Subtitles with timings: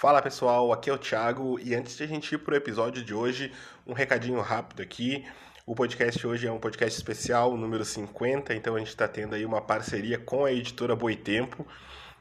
[0.00, 3.04] Fala pessoal, aqui é o Thiago e antes de a gente ir para o episódio
[3.04, 3.52] de hoje,
[3.86, 5.26] um recadinho rápido aqui.
[5.66, 9.44] O podcast hoje é um podcast especial, número 50, então a gente está tendo aí
[9.44, 11.66] uma parceria com a editora Boitempo,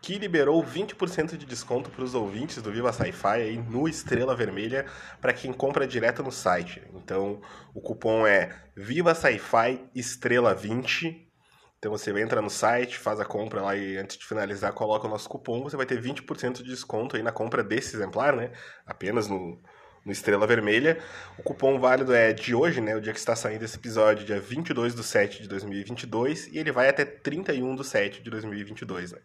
[0.01, 4.85] que liberou 20% de desconto para os ouvintes do Viva Sci-Fi aí no Estrela Vermelha
[5.21, 6.83] para quem compra direto no site.
[6.93, 7.39] Então
[7.73, 11.28] o cupom é Viva Sci-Fi Estrela 20
[11.79, 15.09] então você entra no site, faz a compra lá e antes de finalizar coloca o
[15.09, 18.51] nosso cupom, você vai ter 20% de desconto aí na compra desse exemplar, né?
[18.85, 19.57] Apenas no,
[20.05, 20.99] no Estrela Vermelha.
[21.37, 22.97] O cupom válido é de hoje, né?
[22.97, 26.69] O dia que está saindo esse episódio, dia 22 do 7 de 2022, e ele
[26.69, 29.19] vai até 31 do 7 de 2022, né?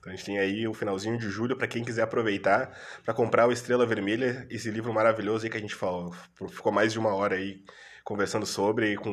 [0.00, 3.46] Então a gente tem aí o finalzinho de julho para quem quiser aproveitar para comprar
[3.46, 6.12] o Estrela Vermelha, esse livro maravilhoso aí que a gente falou,
[6.48, 7.62] ficou mais de uma hora aí
[8.04, 9.10] conversando sobre, com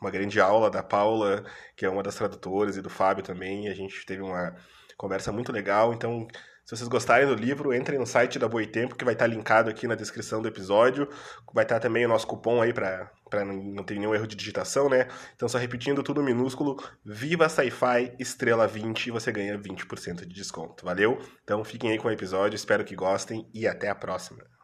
[0.00, 1.44] uma grande aula da Paula,
[1.76, 3.68] que é uma das tradutoras, e do Fábio também.
[3.68, 4.54] a gente teve uma
[4.96, 5.92] conversa muito legal.
[5.92, 6.26] Então,
[6.66, 9.86] se vocês gostarem do livro, entrem no site da Boitempo, que vai estar linkado aqui
[9.86, 11.08] na descrição do episódio.
[11.54, 13.08] Vai estar também o nosso cupom aí para
[13.44, 15.06] não ter nenhum erro de digitação, né?
[15.36, 20.84] Então, só repetindo tudo minúsculo, Viva Sci-Fi Estrela 20 e você ganha 20% de desconto.
[20.84, 21.20] Valeu?
[21.44, 24.55] Então, fiquem aí com o episódio, espero que gostem e até a próxima.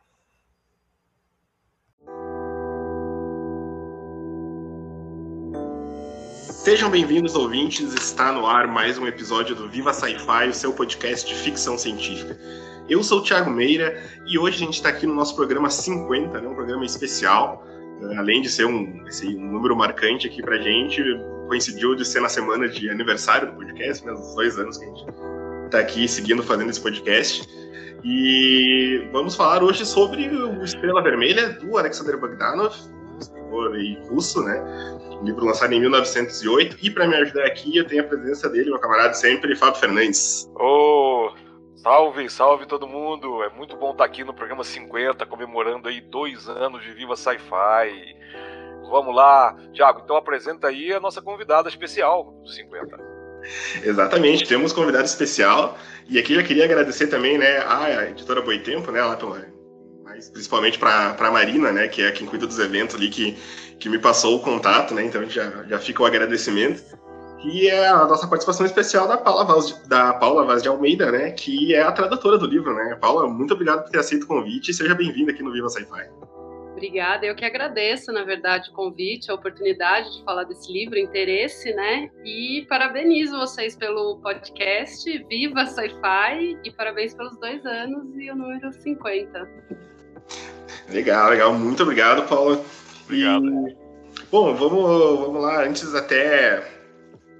[6.63, 7.93] Sejam bem-vindos, ouvintes.
[7.93, 12.39] Está no ar mais um episódio do Viva Sci-Fi, o seu podcast de ficção científica.
[12.89, 16.41] Eu sou o Thiago Meira e hoje a gente está aqui no nosso programa 50,
[16.41, 17.67] né, um programa especial.
[18.01, 21.03] Eh, além de ser um, esse, um número marcante aqui para a gente,
[21.49, 24.89] coincidiu de ser na semana de aniversário do podcast, né, os dois anos que a
[24.89, 25.07] gente
[25.65, 27.45] está aqui seguindo fazendo esse podcast.
[28.05, 32.73] E vamos falar hoje sobre o Estrela Vermelha do Alexander Bogdanov,
[33.53, 34.63] escritor russo, né?
[35.23, 36.77] livro lançado em 1908.
[36.83, 40.51] E para me ajudar aqui, eu tenho a presença dele, meu camarada sempre, Fábio Fernandes.
[40.57, 41.33] Ô, oh,
[41.77, 43.43] salve, salve todo mundo!
[43.45, 48.17] É muito bom estar aqui no programa 50, comemorando aí dois anos de Viva Sci-Fi.
[48.91, 53.13] Vamos lá, Tiago, então apresenta aí a nossa convidada especial do 50.
[53.85, 55.79] Exatamente, temos convidado especial.
[56.09, 59.52] E aqui eu queria agradecer também, né, a editora Boitempo, né, lá pela
[60.03, 63.37] mas principalmente para a Marina, né, que é quem cuida dos eventos ali, que,
[63.79, 66.83] que me passou o contato, né, então já, já fica o agradecimento.
[67.45, 71.33] E é a nossa participação especial da Paula Vaz, da Paula Vaz de Almeida, né,
[71.33, 72.97] que é a tradutora do livro, né.
[73.01, 76.09] Paula, muito obrigado por ter aceito o convite e seja bem-vinda aqui no Viva Sci-Fi.
[76.73, 81.73] Obrigada, eu que agradeço, na verdade, o convite, a oportunidade de falar desse livro, interesse,
[81.75, 82.11] né?
[82.25, 88.73] E parabenizo vocês pelo podcast, viva Sci-Fi, e parabéns pelos dois anos e o número
[88.73, 89.92] 50.
[90.89, 91.55] Legal, legal.
[91.55, 92.63] Muito obrigado, Paula.
[93.05, 93.47] Obrigado.
[93.47, 93.77] E,
[94.31, 95.65] bom, vamos, vamos lá.
[95.65, 96.63] Antes até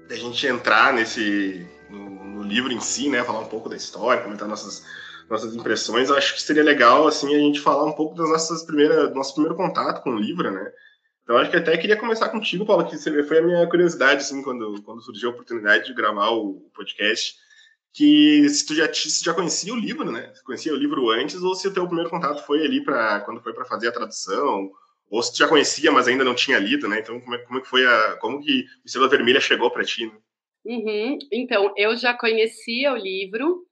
[0.07, 4.23] da gente entrar nesse no, no, livro em si, né, falar um pouco da história,
[4.23, 4.83] comentar nossas
[5.29, 8.63] nossas impressões, eu acho que seria legal assim a gente falar um pouco das nossas
[8.63, 10.71] primeiras nosso primeiro contato com o livro, né?
[11.23, 14.81] Então acho que até queria começar contigo, Paulo, que foi a minha curiosidade assim quando
[14.83, 17.35] quando surgiu a oportunidade de gravar o podcast
[17.93, 20.33] que se tu já, se já conhecia o livro, né?
[20.43, 23.53] Conhecia o livro antes, ou se o teu primeiro contato foi ali para quando foi
[23.53, 24.71] para fazer a tradução,
[25.09, 26.99] ou se tu já conhecia, mas ainda não tinha lido, né?
[26.99, 28.17] Então, como é, como é que foi a.
[28.19, 30.07] Como que o Estrela Vermelha chegou para ti?
[30.07, 30.13] Né?
[30.65, 31.19] Uhum.
[31.31, 33.63] Então, eu já conhecia o livro,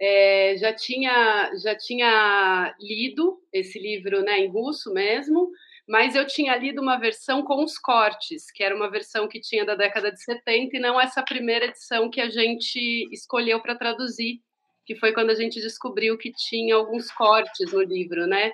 [0.00, 5.50] é, já, tinha, já tinha lido esse livro né, em russo mesmo,
[5.88, 9.64] mas eu tinha lido uma versão com os cortes, que era uma versão que tinha
[9.64, 14.42] da década de 70 e não essa primeira edição que a gente escolheu para traduzir,
[14.84, 18.52] que foi quando a gente descobriu que tinha alguns cortes no livro, né?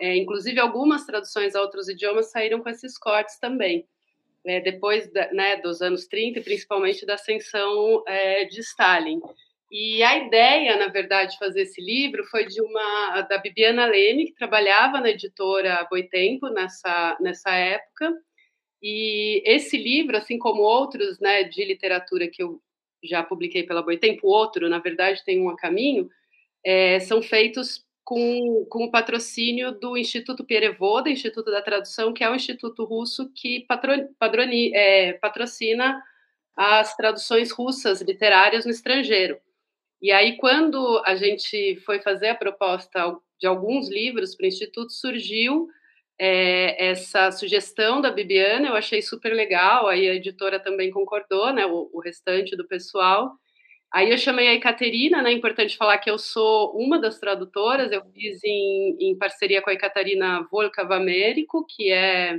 [0.00, 3.86] É, inclusive, algumas traduções a outros idiomas saíram com esses cortes também.
[4.46, 9.20] É, depois da, né, dos anos 30, principalmente da ascensão é, de Stalin.
[9.70, 14.26] E a ideia, na verdade, de fazer esse livro foi de uma da Bibiana Leme,
[14.26, 18.12] que trabalhava na editora Boitempo nessa, nessa época.
[18.82, 22.60] E esse livro, assim como outros né, de literatura que eu
[23.02, 26.08] já publiquei pela Boitempo, outro, na verdade, tem um a caminho,
[26.64, 32.30] é, são feitos com, com o patrocínio do Instituto Pierevoda, Instituto da Tradução, que é
[32.30, 36.02] um instituto russo que patro, padroni, é, patrocina
[36.56, 39.38] as traduções russas literárias no estrangeiro.
[40.00, 44.92] E aí, quando a gente foi fazer a proposta de alguns livros para o Instituto,
[44.92, 45.68] surgiu
[46.18, 51.66] é, essa sugestão da Bibiana, eu achei super legal, aí a editora também concordou, né,
[51.66, 53.32] o, o restante do pessoal.
[53.92, 57.90] Aí eu chamei a Ecaterina, né, é importante falar que eu sou uma das tradutoras,
[57.90, 62.38] eu fiz em, em parceria com a Ecaterina Volkava Américo, que é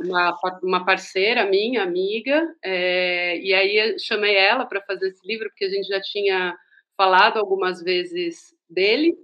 [0.00, 5.64] uma, uma parceira minha, amiga, é, e aí chamei ela para fazer esse livro, porque
[5.64, 6.56] a gente já tinha
[7.02, 9.16] falado algumas vezes dele.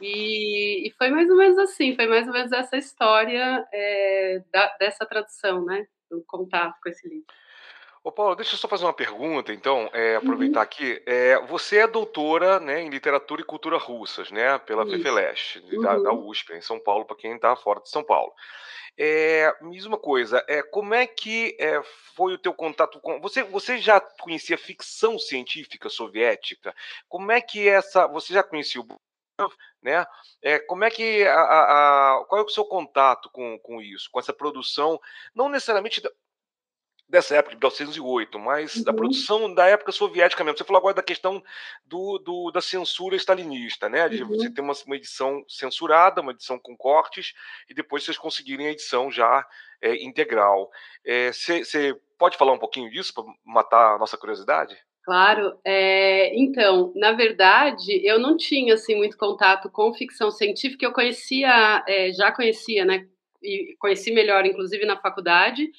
[0.00, 4.76] E, e, foi mais ou menos assim, foi mais ou menos essa história é, da,
[4.78, 5.86] dessa tradução, né?
[6.10, 7.26] Do contato com esse livro.
[8.04, 10.64] Ô Paulo, deixa eu só fazer uma pergunta, então, é, aproveitar uhum.
[10.64, 11.02] aqui.
[11.06, 15.80] É, você é doutora né, em literatura e cultura russas, né, pela FEFELESH, uhum.
[15.80, 18.30] da, da, USP, em São Paulo, para quem está fora de São Paulo.
[18.98, 21.82] É, me diz uma coisa, é, como é que é,
[22.14, 23.18] foi o teu contato com...
[23.22, 26.74] Você, você já conhecia ficção científica soviética?
[27.08, 28.06] Como é que essa...
[28.08, 28.86] Você já conhecia o
[29.82, 30.06] né?
[30.40, 34.08] É, como é que a, a, a, qual é o seu contato com, com isso,
[34.10, 34.98] com essa produção,
[35.34, 36.00] não necessariamente
[37.08, 38.84] dessa época de 1908, mas uhum.
[38.84, 40.58] da produção da época soviética mesmo.
[40.58, 41.42] Você falou agora da questão
[41.84, 44.08] do, do da censura stalinista, né?
[44.08, 44.28] De uhum.
[44.28, 47.34] você ter uma, uma, edição censurada, uma edição com cortes,
[47.68, 49.46] e depois vocês conseguirem a edição já
[49.80, 50.70] é, integral.
[51.32, 54.76] Você é, pode falar um pouquinho disso para matar a nossa curiosidade?
[55.04, 55.58] Claro.
[55.62, 60.86] É, então, na verdade, eu não tinha assim muito contato com ficção científica.
[60.86, 63.06] Eu conhecia, é, já conhecia, né?
[63.42, 65.70] E conheci melhor, inclusive na faculdade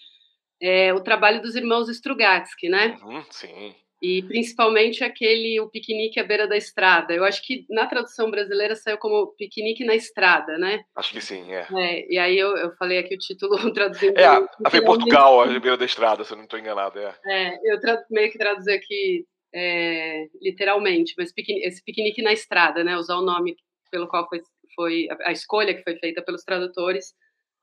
[0.61, 2.97] é, o trabalho dos irmãos Strugatsky, né?
[3.03, 3.75] Uhum, sim.
[4.01, 7.13] E principalmente aquele O Piquenique à Beira da Estrada.
[7.13, 10.83] Eu acho que na tradução brasileira saiu como Piquenique na Estrada, né?
[10.95, 11.67] Acho que sim, é.
[11.73, 14.17] é e aí eu, eu falei aqui o título traduzindo.
[14.17, 17.15] É, a, a Portugal, a Beira da Estrada, se eu não estou enganado, é.
[17.25, 17.79] É, eu
[18.11, 22.97] meio que traduzi aqui é, literalmente, mas esse Piquenique na Estrada, né?
[22.97, 23.55] Usar o nome
[23.89, 24.41] pelo qual foi,
[24.75, 27.13] foi a escolha que foi feita pelos tradutores.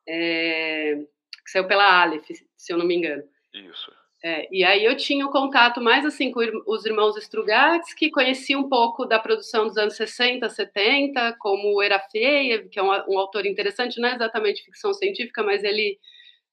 [0.08, 0.96] É,
[1.44, 3.22] que saiu pela Aleph, se eu não me engano.
[3.52, 3.92] Isso.
[4.24, 8.56] É, e aí eu tinha um contato mais assim com os irmãos Strugatsky, que conhecia
[8.56, 13.18] um pouco da produção dos anos 60, 70, como o Erafeev, que é um, um,
[13.18, 15.98] autor interessante, não é exatamente ficção científica, mas ele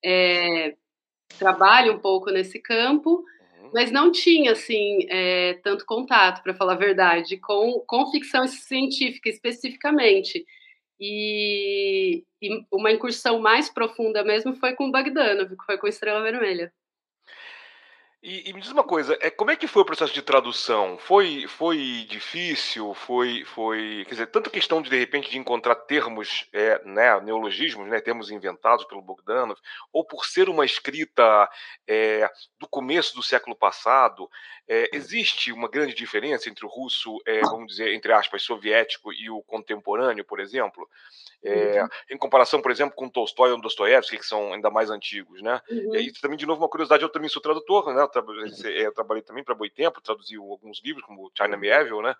[0.03, 0.73] é,
[1.37, 3.23] trabalha um pouco nesse campo,
[3.61, 3.69] uhum.
[3.71, 9.29] mas não tinha assim é, tanto contato, para falar a verdade, com, com ficção científica
[9.29, 10.43] especificamente.
[10.99, 16.73] E, e, uma incursão mais profunda mesmo foi com Bagdano, foi com Estrela Vermelha.
[18.21, 20.97] E, e, me diz uma coisa, é, como é que foi o processo de tradução?
[20.97, 22.93] Foi, foi difícil?
[22.93, 27.87] Foi, foi, quer dizer, tanta questão de de repente de encontrar termos, é, né, neologismos,
[27.87, 29.57] né, termos inventados pelo Bogdanov,
[29.93, 31.49] ou por ser uma escrita
[31.87, 32.29] é,
[32.59, 34.29] do começo do século passado,
[34.67, 39.29] é, existe uma grande diferença entre o russo, é, vamos dizer, entre aspas, soviético e
[39.29, 40.89] o contemporâneo, por exemplo?
[41.41, 45.61] É, em comparação, por exemplo, com Tolstói ou Dostoiévski, que são ainda mais antigos, né?
[45.71, 45.95] Uhum.
[45.95, 48.08] E também, de novo, uma curiosidade, eu também sou tradutor, né?
[48.65, 52.15] Eu, trabalhei também para Boitempo, traduzi alguns livros, como China Medieval, né?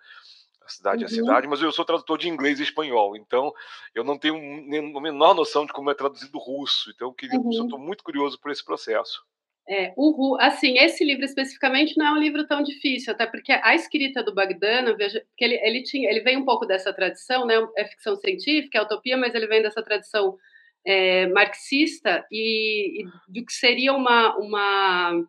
[0.64, 1.06] A Cidade uhum.
[1.06, 3.52] a Cidade, mas eu sou tradutor de inglês e espanhol, então
[3.94, 7.50] eu não tenho a menor noção de como é traduzido russo, então eu queria, uhum.
[7.50, 9.24] estou muito curioso por esse processo.
[9.68, 13.72] É, o, assim, esse livro especificamente não é um livro tão difícil, até porque a
[13.72, 17.54] escrita do Bagdano, veja, que ele, ele tinha, ele vem um pouco dessa tradição, né?
[17.76, 20.36] É ficção científica, é utopia, mas ele vem dessa tradição
[20.84, 25.24] é, marxista e, e, do que seria uma, uma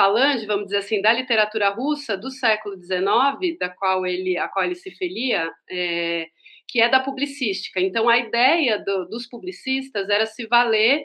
[0.00, 4.64] falange, vamos dizer assim, da literatura russa do século XIX, da qual ele, a qual
[4.64, 6.26] ele se felia, é,
[6.66, 7.78] que é da publicística.
[7.78, 11.04] Então, a ideia do, dos publicistas era se valer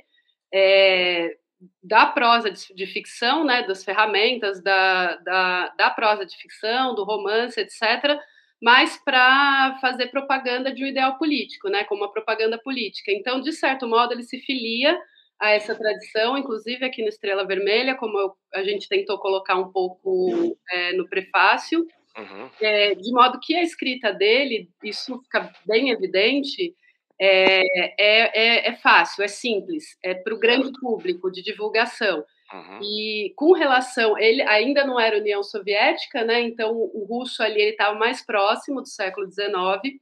[0.53, 1.35] é,
[1.83, 7.03] da prosa de, de, ficção, né, das ferramentas da, da, da prosa de ficção, do
[7.03, 8.17] romance, etc.,
[8.61, 13.11] mas para fazer propaganda de um ideal político, né, como uma propaganda política.
[13.11, 14.97] Então, de certo modo, ele se filia
[15.39, 19.71] a essa tradição, inclusive aqui no Estrela Vermelha, como eu, a gente tentou colocar um
[19.71, 21.85] pouco é, no prefácio,
[22.17, 22.49] uhum.
[22.61, 26.73] é, de modo que a escrita dele, isso fica bem evidente,
[27.19, 32.23] é, é, é, é fácil, é simples, é para o grande público de divulgação.
[32.53, 32.79] Uhum.
[32.81, 36.41] E com relação, ele ainda não era União Soviética, né?
[36.41, 39.99] Então o russo ali estava mais próximo do século XIX.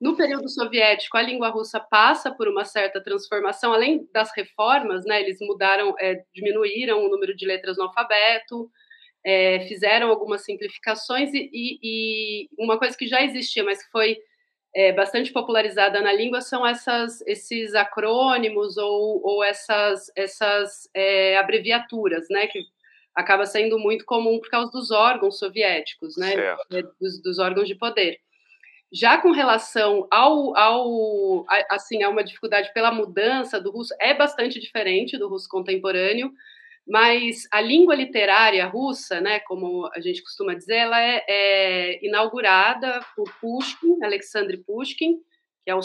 [0.00, 5.20] No período soviético, a língua russa passa por uma certa transformação, além das reformas, né?
[5.20, 8.70] Eles mudaram, é, diminuíram o número de letras no alfabeto,
[9.24, 14.18] é, fizeram algumas simplificações e, e, e uma coisa que já existia, mas que foi
[14.74, 22.26] é, bastante popularizada na língua são essas, esses acrônimos ou, ou essas, essas é, abreviaturas,
[22.28, 22.60] né, que
[23.14, 26.34] acaba sendo muito comum por causa dos órgãos soviéticos, né,
[26.72, 28.18] é, dos, dos, órgãos de poder.
[28.94, 34.60] Já com relação ao, ao assim, a uma dificuldade pela mudança do russo, é bastante
[34.60, 36.32] diferente do russo contemporâneo,
[36.86, 43.04] mas a língua literária russa, né, como a gente costuma dizer, ela é, é inaugurada
[43.16, 45.16] por Pushkin, Alexandre Pushkin,
[45.64, 45.80] que é o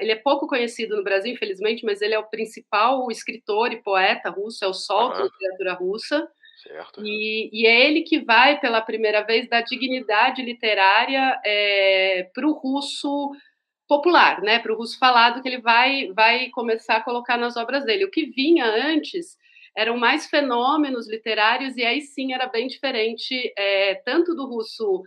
[0.00, 4.30] ele é pouco conhecido no Brasil, infelizmente, mas ele é o principal escritor e poeta
[4.30, 5.18] russo, é o sol uhum.
[5.18, 6.28] da literatura russa.
[6.66, 7.02] Certo.
[7.04, 12.52] E, e, é ele que vai, pela primeira vez, dar dignidade literária é, para o
[12.52, 13.30] russo
[13.86, 17.84] popular, né, para o russo falado que ele vai vai começar a colocar nas obras
[17.84, 18.06] dele.
[18.06, 19.36] O que vinha antes
[19.76, 25.02] eram mais fenômenos literários e aí sim era bem diferente é, tanto do russo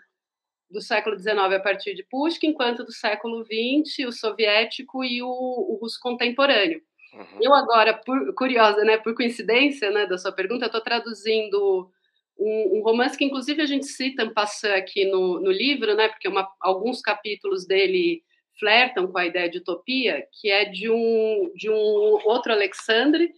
[0.70, 5.28] do século XIX a partir de Pushkin, quanto do século XX, o soviético e o,
[5.28, 6.82] o russo contemporâneo.
[7.18, 7.40] Uhum.
[7.42, 11.90] Eu agora, por, curiosa, né, por coincidência, né, da sua pergunta, estou traduzindo
[12.38, 16.08] um, um, romance que inclusive a gente cita em passant aqui no, no livro, né,
[16.10, 18.22] porque uma, alguns capítulos dele
[18.60, 23.32] flertam com a ideia de utopia, que é de um, de um outro Alexandre,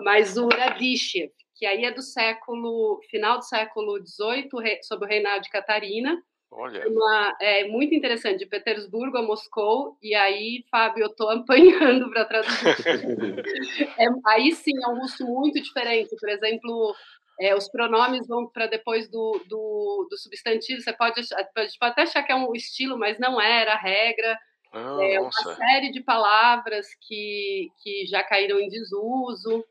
[0.00, 5.42] mas o Radishev, que aí é do século, final do século XVIII, sob o reinado
[5.42, 6.22] de Catarina.
[6.50, 6.88] Olha.
[6.88, 12.24] Uma, é muito interessante, de Petersburgo a Moscou, e aí, Fábio, eu estou apanhando para
[12.24, 12.66] traduzir.
[13.98, 16.16] é, aí sim, é um russo muito diferente.
[16.18, 16.94] Por exemplo,
[17.40, 20.80] é, os pronomes vão para depois do, do, do, substantivo.
[20.80, 21.20] Você pode,
[21.54, 24.38] pode até achar que é um estilo, mas não era a regra.
[24.72, 29.64] Oh, é uma série de palavras que, que já caíram em desuso.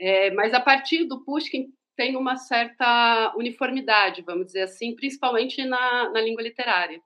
[0.00, 6.08] É, mas a partir do Pushkin tem uma certa uniformidade, vamos dizer assim, principalmente na,
[6.10, 7.00] na língua literária.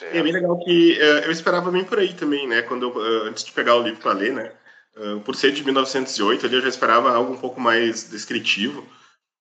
[0.00, 2.62] É bem legal que uh, eu esperava bem por aí também, né?
[2.62, 4.52] Quando eu, uh, antes de pegar o livro para ler, né?
[4.96, 8.86] Uh, por ser de 1908, ali eu já esperava algo um pouco mais descritivo.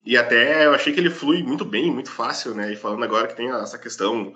[0.04, 2.74] E até eu achei que ele flui muito bem, muito fácil, né?
[2.74, 4.34] E falando agora que tem essa questão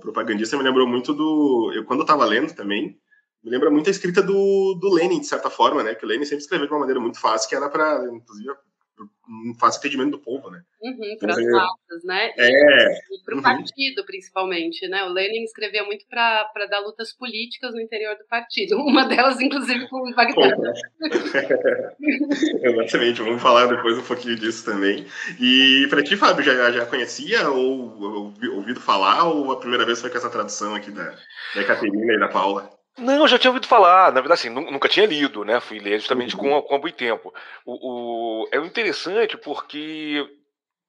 [0.00, 1.72] propagandista, me lembrou muito do.
[1.74, 2.96] Eu, quando eu estava lendo também,
[3.42, 5.94] me lembra muito a escrita do, do Lenin, de certa forma, né?
[5.94, 8.50] Que o Lenin sempre escreveu de uma maneira muito fácil, que era para, inclusive,
[9.32, 10.62] um fácil entendimento do povo, né?
[10.82, 12.32] Uhum, para as massas, né?
[12.36, 12.92] É.
[12.92, 13.42] E para o uhum.
[13.42, 15.04] partido, principalmente, né?
[15.04, 18.76] O Lenin escrevia muito para dar lutas políticas no interior do partido.
[18.84, 20.54] Uma delas, inclusive, com o Bagdad.
[22.62, 23.22] Exatamente.
[23.22, 25.06] Vamos falar depois um pouquinho disso também.
[25.40, 30.10] E para ti, Fábio, já, já conhecia ou ouvido falar ou a primeira vez foi
[30.10, 31.14] com essa tradução aqui da,
[31.54, 32.81] da Caterina e da Paula?
[32.98, 35.60] Não, eu já tinha ouvido falar, na verdade, assim, nunca tinha lido, né?
[35.60, 36.42] Fui ler justamente uhum.
[36.42, 37.32] com, com a Boitempo.
[37.64, 40.26] O, o, é interessante porque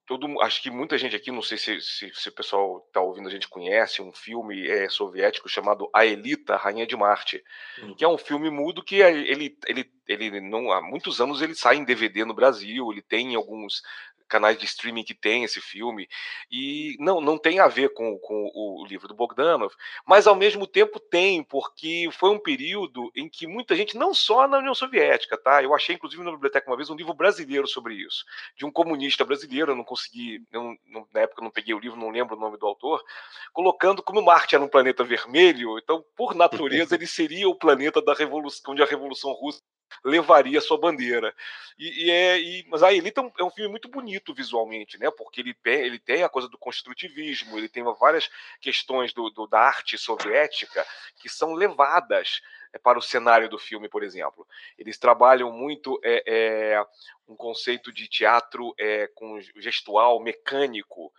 [0.05, 3.27] todo, acho que muita gente aqui, não sei se, se, se o pessoal está ouvindo,
[3.27, 7.41] a gente conhece um filme é, soviético chamado A Elita, Rainha de Marte,
[7.81, 7.95] uhum.
[7.95, 11.77] que é um filme mudo que ele, ele, ele não, há muitos anos ele sai
[11.77, 13.81] em DVD no Brasil, ele tem alguns
[14.27, 16.07] canais de streaming que tem esse filme,
[16.51, 19.73] e não, não tem a ver com, com o livro do Bogdanov,
[20.05, 24.47] mas ao mesmo tempo tem, porque foi um período em que muita gente, não só
[24.47, 25.63] na União Soviética, tá?
[25.63, 28.25] Eu achei, inclusive, na biblioteca uma vez um livro brasileiro sobre isso,
[28.55, 30.75] de um comunista brasileiro, eu não consegui, eu,
[31.13, 33.03] na época eu não peguei o livro, não lembro o nome do autor,
[33.51, 38.13] colocando como Marte era um planeta vermelho, então, por natureza, ele seria o planeta da
[38.13, 39.61] revolução, onde a Revolução Russa
[40.03, 41.33] levaria sua bandeira.
[41.77, 44.97] E, e é, e, mas a Elite é um, é um, filme muito bonito visualmente,
[44.99, 45.09] né?
[45.11, 48.29] Porque ele, ele tem a coisa do construtivismo, ele tem várias
[48.61, 50.85] questões do, do da arte soviética
[51.17, 54.47] que são levadas é, para o cenário do filme, por exemplo.
[54.77, 56.85] Eles trabalham muito é, é,
[57.27, 61.11] um conceito de teatro é, com gestual mecânico,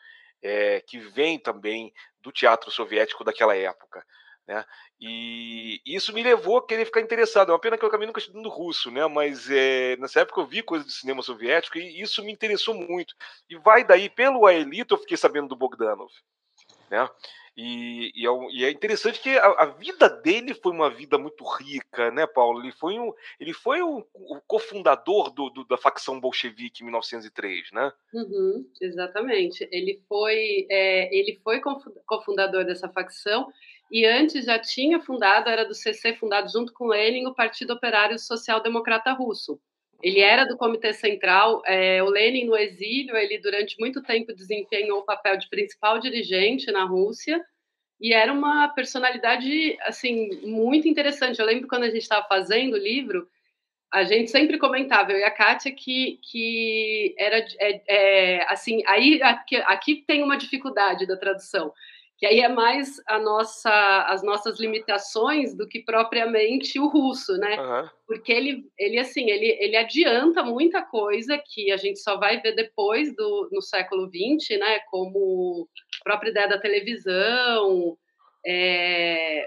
[0.42, 4.04] é, que vem também do teatro soviético daquela época.
[4.46, 4.64] Né?
[5.00, 7.50] E isso me levou a querer ficar interessado.
[7.50, 9.06] É uma pena que eu acabei nunca estudando russo, né?
[9.06, 13.14] mas é, nessa época eu vi coisas de cinema soviético e isso me interessou muito.
[13.48, 16.10] E vai daí, pelo Aelito, eu fiquei sabendo do Bogdanov.
[16.90, 17.08] Né?
[17.56, 21.44] E, e, é, e, é, interessante que a, a, vida dele foi uma vida muito
[21.44, 22.60] rica, né, Paulo?
[22.60, 27.70] Ele foi um, ele foi o, o cofundador do, do, da facção bolchevique em 1903,
[27.72, 27.92] né?
[28.12, 29.68] Uhum, exatamente.
[29.70, 31.60] Ele foi, é, ele foi
[32.04, 33.52] cofundador dessa facção
[33.90, 38.18] e antes já tinha fundado, era do CC, fundado junto com Lenin, o Partido Operário
[38.18, 39.60] Social Democrata Russo.
[40.02, 41.62] Ele era do Comitê Central.
[41.64, 46.70] É, o Lenin, no exílio, ele durante muito tempo desempenhou o papel de principal dirigente
[46.70, 47.42] na Rússia
[48.00, 51.40] e era uma personalidade assim muito interessante.
[51.40, 53.28] Eu lembro quando a gente estava fazendo o livro,
[53.90, 59.22] a gente sempre comentava, eu e a Kátia, que, que era é, é, assim, aí
[59.22, 61.72] aqui, aqui tem uma dificuldade da tradução
[62.24, 67.60] que aí é mais a nossa, as nossas limitações do que propriamente o russo, né?
[67.60, 67.90] Uhum.
[68.06, 72.54] Porque ele, ele assim, ele, ele adianta muita coisa que a gente só vai ver
[72.54, 74.78] depois do no século XX, né?
[74.90, 75.68] Como
[76.00, 77.94] a própria ideia da televisão,
[78.46, 79.46] é,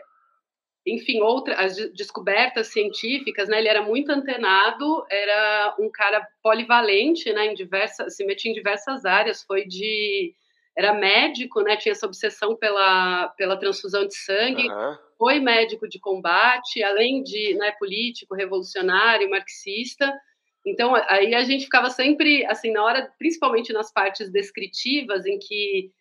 [0.85, 3.57] enfim, outras as descobertas científicas, né?
[3.57, 7.47] Ele era muito antenado, era um cara polivalente, né?
[7.47, 10.35] Em diversas, se metia em diversas áreas, foi de
[10.77, 11.75] era médico, né?
[11.75, 14.69] Tinha essa obsessão pela, pela transfusão de sangue.
[14.69, 14.97] Uhum.
[15.17, 20.13] Foi médico de combate, além de né, político, revolucionário, marxista.
[20.63, 25.91] Então, aí a gente ficava sempre, assim, na hora, principalmente nas partes descritivas, em que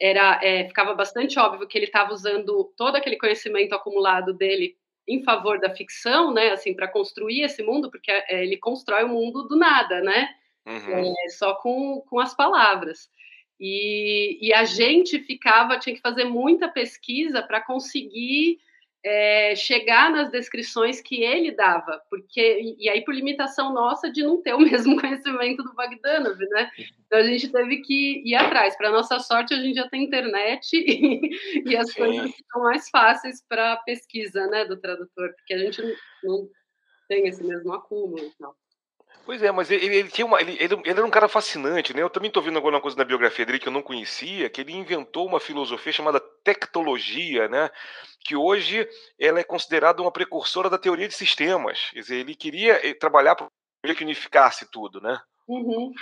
[0.00, 4.74] era é, ficava bastante óbvio que ele estava usando todo aquele conhecimento acumulado dele
[5.06, 6.50] em favor da ficção, né?
[6.50, 10.30] Assim, para construir esse mundo, porque é, ele constrói o mundo do nada, né?
[10.66, 11.12] Uhum.
[11.26, 13.10] É, só com, com as palavras.
[13.60, 18.58] E, e a gente ficava, tinha que fazer muita pesquisa para conseguir
[19.04, 24.40] é, chegar nas descrições que ele dava, porque e aí por limitação nossa de não
[24.40, 26.70] ter o mesmo conhecimento do Bogdanov, né?
[27.06, 28.74] Então a gente teve que ir atrás.
[28.76, 31.98] Para nossa sorte, a gente já tem internet e, e as Sim.
[31.98, 35.94] coisas são mais fáceis para pesquisa, né, do tradutor, porque a gente não,
[36.24, 36.48] não
[37.06, 38.56] tem esse mesmo acúmulo e tal.
[39.24, 42.02] Pois é, mas ele, ele tinha uma, ele, ele, ele, era um cara fascinante, né?
[42.02, 44.60] Eu também estou vendo agora uma coisa na biografia dele que eu não conhecia, que
[44.60, 47.70] ele inventou uma filosofia chamada tectologia, né?
[48.20, 48.86] Que hoje
[49.18, 51.90] ela é considerada uma precursora da teoria de sistemas.
[51.92, 55.18] Quer dizer, ele queria eh, trabalhar para que unificasse tudo, né?
[55.48, 55.92] Uhum.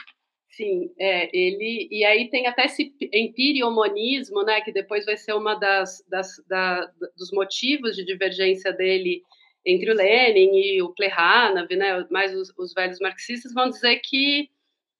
[0.50, 4.61] Sim, é, ele e aí tem até esse empiriomonismo, né?
[4.61, 6.87] Que depois vai ser uma das, das da,
[7.17, 9.23] dos motivos de divergência dele
[9.64, 14.50] entre o Lenin e o Plekhanov, né, mais os, os velhos marxistas, vão dizer que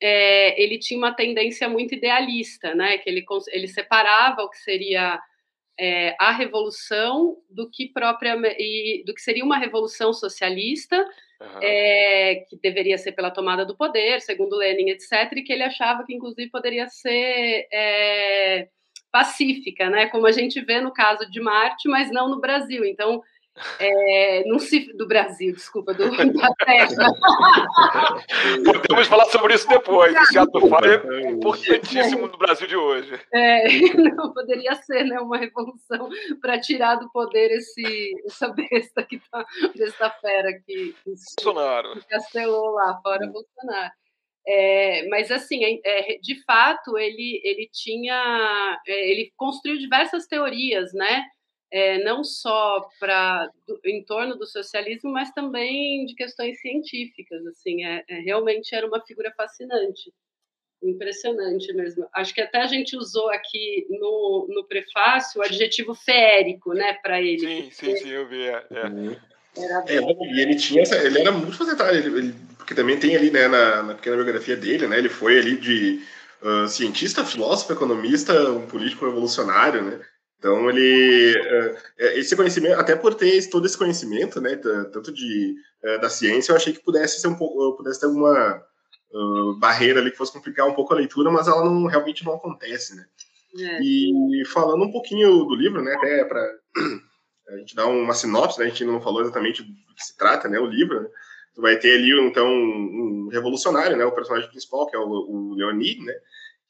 [0.01, 5.21] é, ele tinha uma tendência muito idealista, né, que ele, ele separava o que seria
[5.79, 10.97] é, a revolução do que própria e do que seria uma revolução socialista
[11.41, 11.63] uhum.
[11.63, 16.05] é, que deveria ser pela tomada do poder, segundo Lenin, etc, e que ele achava
[16.05, 18.69] que inclusive poderia ser é,
[19.11, 22.85] pacífica, né, como a gente vê no caso de Marte, mas não no Brasil.
[22.85, 23.23] Então
[23.79, 26.89] é, não se, do Brasil, desculpa, do, da Terra.
[28.65, 30.15] Podemos falar sobre isso depois.
[30.15, 33.21] Esse ato falho é importantíssimo no Brasil de hoje.
[33.33, 33.65] É,
[34.17, 36.09] não poderia ser né, uma revolução
[36.41, 39.45] para tirar do poder esse, essa besta que tá,
[39.77, 42.01] besta fera que, que Bolsonaro.
[42.09, 43.93] castelou lá fora Bolsonaro.
[44.47, 51.25] É, mas assim, é, de fato, ele, ele tinha, é, ele construiu diversas teorias, né?
[51.73, 53.51] É, não só para
[53.83, 57.45] em torno do socialismo, mas também de questões científicas.
[57.47, 60.13] Assim, é, é, realmente era uma figura fascinante,
[60.83, 62.07] impressionante mesmo.
[62.13, 67.23] Acho que até a gente usou aqui no, no prefácio o adjetivo feérico, né, para
[67.23, 67.39] ele.
[67.39, 68.43] Sim, sim, sim, eu vi.
[68.43, 68.87] É, é.
[68.87, 69.17] Uhum.
[69.57, 73.31] Era é, e ele tinha ele era muito facetado, ele, ele, porque também tem ali
[73.31, 76.03] né, na, na pequena biografia dele, né, ele foi ali de
[76.41, 80.01] uh, cientista, filósofo, economista, um político revolucionário, né,
[80.43, 85.55] então ele é, é, esse conhecimento, até por ter todo esse conhecimento, né, tanto de
[85.85, 88.61] é, da ciência, eu achei que pudesse ser um pouco, pudesse ter alguma
[89.13, 92.35] uh, barreira ali que fosse complicar um pouco a leitura, mas ela não realmente não
[92.35, 93.07] acontece, né?
[93.57, 93.83] É.
[93.85, 96.41] E falando um pouquinho do livro, né, até para
[97.51, 100.49] a gente dar uma sinopse, né, a gente não falou exatamente do que se trata,
[100.49, 101.03] né, o livro.
[101.03, 101.09] Né?
[101.59, 106.05] Vai ter ali então um revolucionário, né, o personagem principal que é o, o Leonid,
[106.05, 106.15] né,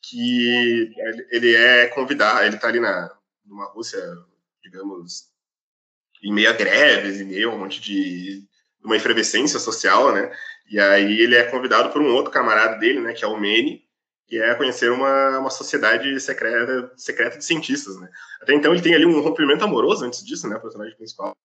[0.03, 0.93] que
[1.31, 3.11] ele é convidado, ele está ali na
[3.53, 4.01] numa Rússia,
[4.63, 5.31] digamos,
[6.23, 8.45] em meio a greves, em meio a um monte de
[8.83, 10.35] uma efervescência social, né?
[10.71, 13.85] E aí ele é convidado por um outro camarada dele, né, que é o Mene,
[14.27, 18.09] que é conhecer uma, uma sociedade secreta, secreta de cientistas, né?
[18.41, 21.37] Até então ele tem ali um rompimento amoroso antes disso, né, o personagem principal.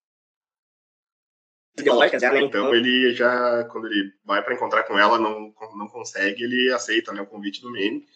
[2.47, 7.11] Então ele já, quando ele vai para encontrar com ela, não, não consegue, ele aceita
[7.11, 8.07] né, o convite do Mene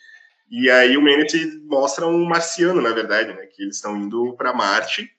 [0.51, 1.33] e aí o Manet
[1.63, 3.45] mostra um marciano, na verdade, né?
[3.45, 5.09] Que eles estão indo para Marte,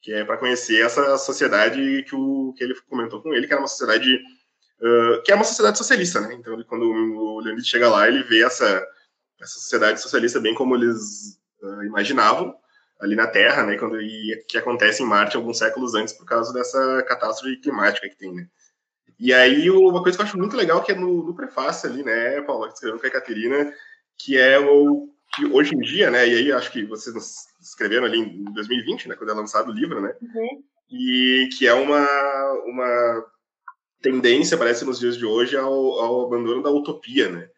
[0.00, 3.60] que é para conhecer essa sociedade que, o, que ele comentou com ele, que era
[3.60, 4.16] uma sociedade
[4.80, 6.32] uh, que é uma sociedade socialista, né?
[6.32, 8.82] Então, quando o Leonid chega lá, ele vê essa,
[9.38, 12.56] essa sociedade socialista bem como eles uh, imaginavam
[12.98, 13.76] ali na Terra, né?
[13.76, 18.16] Quando e que acontece em Marte alguns séculos antes por causa dessa catástrofe climática que
[18.16, 18.48] tem, né?
[19.18, 22.02] E aí uma coisa que eu acho muito legal que é no, no prefácio ali,
[22.02, 23.70] né, Paulo, que escreveu com a Caterina,
[24.24, 26.26] que é o que hoje em dia, né?
[26.26, 27.14] E aí acho que vocês
[27.60, 29.14] escreveram ali em 2020, né?
[29.14, 30.14] Quando é lançado o livro, né?
[30.20, 30.62] Uhum.
[30.90, 32.04] E que é uma,
[32.66, 33.24] uma
[34.02, 37.48] tendência, parece, nos dias de hoje ao, ao abandono da utopia, né?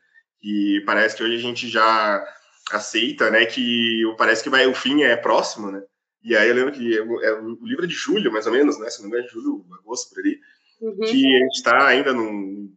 [0.42, 2.22] E parece que hoje a gente já
[2.70, 3.46] aceita, né?
[3.46, 5.82] Que parece que vai, o fim é próximo, né?
[6.22, 8.90] E aí eu lembro que é, o livro é de julho, mais ou menos, né?
[8.90, 10.38] Se não me engano, é de julho, agosto, por ali.
[10.80, 10.98] Uhum.
[10.98, 12.72] Que a gente está ainda num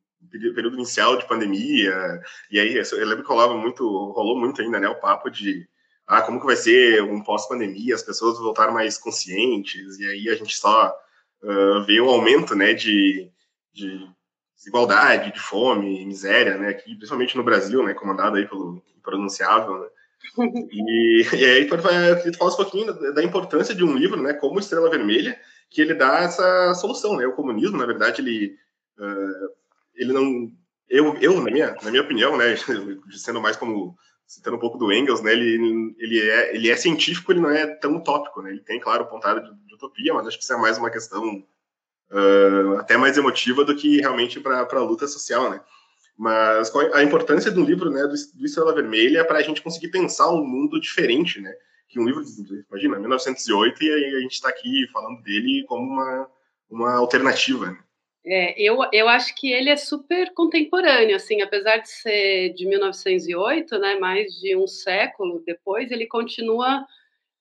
[0.54, 2.22] período inicial de pandemia,
[2.52, 5.68] e aí eu lembro que rolava muito, rolou muito ainda, né, o papo de
[6.08, 10.36] ah, como que vai ser um pós-pandemia, as pessoas voltaram mais conscientes, e aí a
[10.36, 10.94] gente só
[11.42, 13.30] uh, vê o aumento, né, de,
[13.74, 14.08] de
[14.56, 19.88] desigualdade, de fome, miséria, né, aqui, principalmente no Brasil, né, comandado aí pelo pronunciável, né,
[20.72, 21.78] e, e aí tu
[22.38, 26.20] fala um pouquinho da importância de um livro, né, como Estrela Vermelha, que ele dá
[26.20, 28.56] essa solução, né, o comunismo, na verdade, ele
[29.00, 29.65] uh,
[29.96, 30.52] ele não.
[30.88, 32.56] Eu, eu na, minha, na minha opinião, né,
[33.12, 37.32] sendo mais como citando um pouco do Engels, né, ele, ele, é, ele é científico,
[37.32, 40.38] ele não é tão utópico, né, ele tem, claro, pontário de, de utopia, mas acho
[40.38, 41.44] que isso é mais uma questão
[42.12, 45.62] uh, até mais emotiva do que realmente para a luta social, né.
[46.18, 50.32] Mas a importância do livro, né, do, do Estrela Vermelha para a gente conseguir pensar
[50.32, 51.54] um mundo diferente, né,
[51.88, 52.24] que um livro,
[52.70, 56.28] imagina, 1908, e a gente está aqui falando dele como uma,
[56.70, 57.78] uma alternativa, né.
[58.28, 63.78] É, eu, eu acho que ele é super contemporâneo, assim, apesar de ser de 1908,
[63.78, 66.84] né, mais de um século depois, ele continua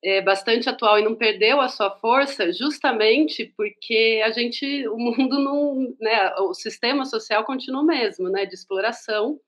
[0.03, 5.39] é, bastante atual e não perdeu a sua força, justamente porque a gente, o mundo
[5.41, 9.41] não, né, o sistema social continua o mesmo, né, de exploração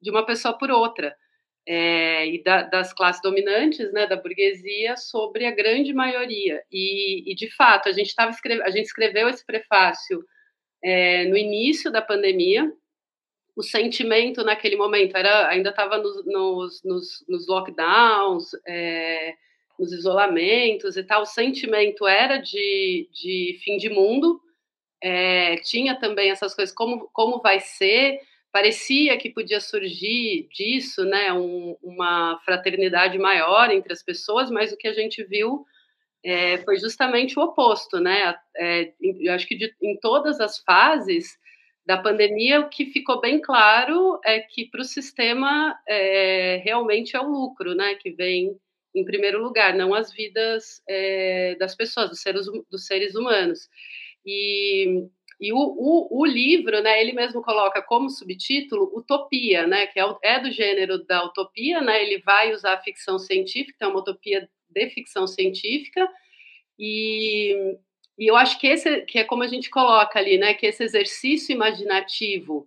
[0.00, 1.16] de uma pessoa por outra.
[1.66, 6.62] É, e da, das classes dominantes, né, da burguesia, sobre a grande maioria.
[6.70, 8.32] E, e de fato, a gente estava
[8.64, 10.24] a gente escreveu esse prefácio
[10.82, 12.72] é, no início da pandemia.
[13.54, 19.34] O sentimento naquele momento era ainda estava nos, nos, nos, nos, lockdowns, é,
[19.78, 21.22] nos isolamentos e tal.
[21.22, 24.40] O sentimento era de, de fim de mundo.
[25.02, 28.20] É, tinha também essas coisas, como, como vai ser,
[28.52, 34.76] parecia que podia surgir disso, né, um, uma fraternidade maior entre as pessoas, mas o
[34.76, 35.66] que a gente viu
[36.24, 38.34] é, foi justamente o oposto, né?
[38.56, 41.36] É, eu acho que de, em todas as fases
[41.84, 47.20] da pandemia, o que ficou bem claro é que para o sistema é, realmente é
[47.20, 47.96] o lucro, né?
[47.96, 48.56] Que vem
[48.94, 53.68] em primeiro lugar, não as vidas é, das pessoas, dos seres, dos seres humanos.
[54.24, 55.08] E,
[55.40, 57.00] e o, o, o, livro, né?
[57.00, 59.86] Ele mesmo coloca como subtítulo Utopia, né?
[59.88, 62.02] Que é, é do gênero da utopia, né?
[62.02, 66.08] Ele vai usar a ficção científica, é uma utopia de ficção científica,
[66.78, 67.76] e,
[68.18, 70.82] e eu acho que esse que é como a gente coloca ali, né, que esse
[70.82, 72.66] exercício imaginativo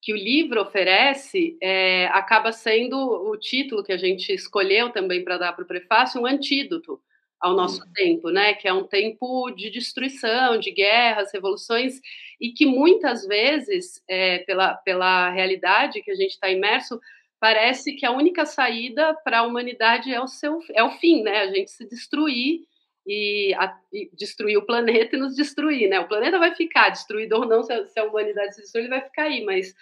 [0.00, 5.36] que o livro oferece é, acaba sendo o título que a gente escolheu também para
[5.36, 7.00] dar para o prefácio, um antídoto
[7.40, 7.92] ao nosso uhum.
[7.92, 8.54] tempo, né?
[8.54, 12.00] Que é um tempo de destruição, de guerras, revoluções,
[12.40, 17.00] e que muitas vezes, é, pela, pela realidade que a gente está imerso,
[17.40, 21.42] parece que a única saída para a humanidade é o seu é o fim, né?
[21.42, 22.62] A gente se destruir
[23.06, 26.00] e, a, e, destruir o planeta e nos destruir, né?
[26.00, 28.94] O planeta vai ficar destruído ou não se a, se a humanidade se destruir, ele
[28.94, 29.74] vai ficar aí, mas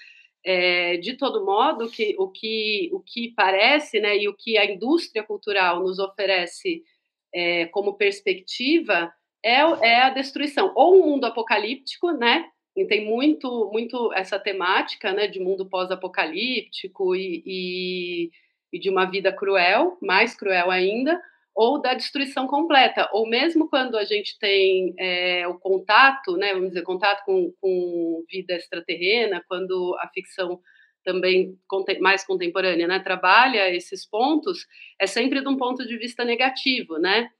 [0.45, 4.71] é, de todo modo, que, o, que, o que parece, né, e o que a
[4.71, 6.85] indústria cultural nos oferece
[7.33, 9.13] é, como perspectiva
[9.43, 15.13] é, é a destruição, ou um mundo apocalíptico, né, e tem muito, muito essa temática
[15.13, 18.31] né, de mundo pós-apocalíptico e, e,
[18.73, 21.21] e, de uma vida cruel, mais cruel ainda,
[21.55, 23.09] ou da destruição completa.
[23.13, 28.25] Ou mesmo quando a gente tem é, o contato, né, vamos dizer, contato com, com
[28.29, 30.61] vida extraterrena, quando a ficção
[31.05, 31.57] também
[32.01, 34.67] mais contemporânea né, trabalha esses pontos,
[34.99, 37.31] é sempre de um ponto de vista negativo, né?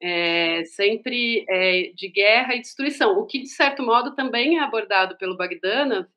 [0.00, 5.16] É, sempre é, de guerra e destruição, o que de certo modo também é abordado
[5.16, 6.08] pelo Bagdana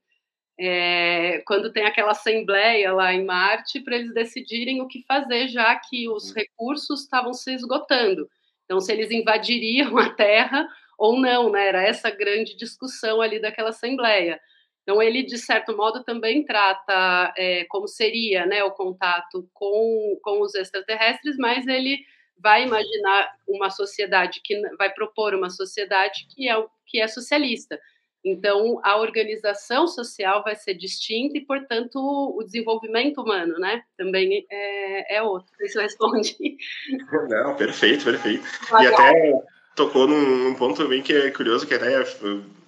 [0.59, 5.75] é, quando tem aquela assembleia lá em Marte para eles decidirem o que fazer, já
[5.75, 6.33] que os hum.
[6.35, 8.29] recursos estavam se esgotando.
[8.65, 10.67] Então, se eles invadiriam a Terra
[10.99, 11.67] ou não, né?
[11.67, 14.39] Era essa grande discussão ali daquela assembleia.
[14.83, 20.41] Então, ele, de certo modo, também trata é, como seria né, o contato com, com
[20.41, 22.05] os extraterrestres, mas ele
[22.37, 27.79] vai imaginar uma sociedade que vai propor uma sociedade que é, que é socialista.
[28.23, 35.17] Então, a organização social vai ser distinta e, portanto, o desenvolvimento humano, né, também é,
[35.17, 35.51] é outro.
[35.61, 36.37] Isso responde.
[37.29, 38.45] Não, perfeito, perfeito.
[38.79, 39.33] E até
[39.75, 42.05] tocou num, num, ponto também que é curioso, que até é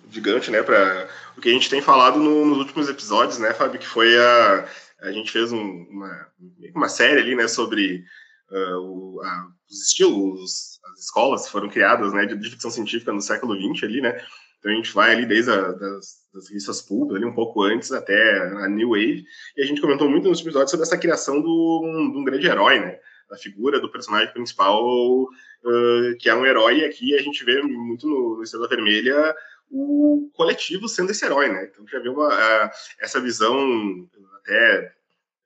[0.09, 3.79] gigante, né, para o que a gente tem falado no, nos últimos episódios, né, Fábio,
[3.79, 4.67] que foi a
[5.03, 6.27] a gente fez um, uma,
[6.73, 8.05] uma série ali, né, sobre
[8.53, 13.55] uh, a, os estilos, as escolas foram criadas, né, de, de, ficção científica no século
[13.55, 14.15] XX ali, né,
[14.59, 17.91] então a gente vai ali desde a, das, das revistas pulp, ali um pouco antes
[17.91, 19.25] até a New Wave,
[19.57, 22.99] e a gente comentou muito nos episódios sobre essa criação de um grande herói, né,
[23.31, 24.83] a figura do personagem principal,
[25.23, 29.35] uh, que é um herói, e aqui a gente vê muito no, no Estrela Vermelha
[29.69, 31.65] o coletivo sendo esse herói, né?
[31.65, 34.93] Então já vê uma, uh, essa visão até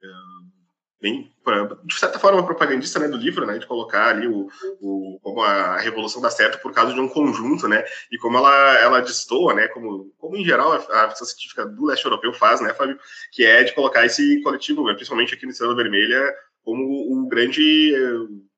[0.04, 0.37] uh,
[1.00, 1.32] bem,
[1.84, 4.48] de certa forma, propagandista né, do livro, né, de colocar ali o,
[4.82, 8.78] o, como a revolução dá certo por causa de um conjunto, né, e como ela,
[8.80, 12.62] ela destoa, né, como, como em geral a, a ficção científica do leste europeu faz,
[12.62, 13.00] né, Fábio,
[13.32, 17.94] que é de colocar esse coletivo, né, principalmente aqui no Estrela Vermelha, como o grande,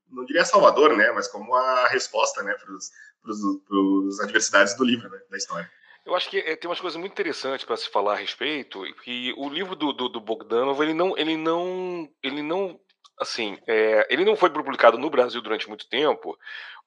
[0.09, 5.19] não diria salvador, né, mas como a resposta, né, para as adversidades do livro, né,
[5.29, 5.69] da história.
[6.09, 9.31] Eu acho que é, tem umas coisas muito interessantes para se falar a respeito, que
[9.37, 12.79] o livro do, do, do, Bogdanov, ele não, ele não, ele não
[13.19, 16.35] assim, é, ele não foi publicado no Brasil durante muito tempo,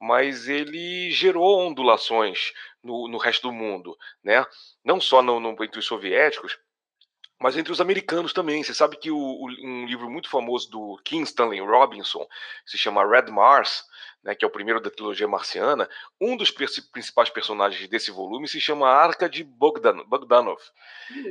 [0.00, 4.44] mas ele gerou ondulações no, no resto do mundo, né?
[4.84, 6.58] Não só no, no, entre os soviéticos,
[7.40, 8.64] mas entre os americanos também.
[8.64, 12.26] Você sabe que o, um livro muito famoso do King Stanley Robinson,
[12.66, 13.84] se chama Red Mars,
[14.22, 15.88] né, que é o primeiro da trilogia marciana,
[16.20, 20.60] um dos principais personagens desse volume se chama Arca de Bogdan Bogdanov.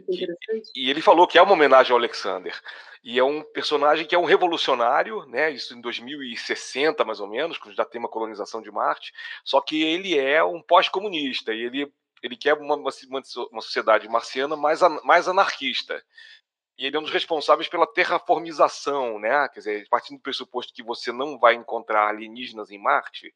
[0.05, 0.27] Que,
[0.75, 2.59] e ele falou que é uma homenagem ao Alexander.
[3.03, 7.57] E é um personagem que é um revolucionário, né, isso em 2060 mais ou menos,
[7.57, 9.11] quando já tem uma colonização de Marte,
[9.43, 12.91] só que ele é um pós-comunista e ele, ele quer uma, uma,
[13.51, 16.03] uma sociedade marciana mais, mais anarquista
[16.81, 19.47] e ele é um dos responsáveis pela terraformização, né?
[19.49, 23.31] Quer dizer, partindo do pressuposto que você não vai encontrar alienígenas em Marte,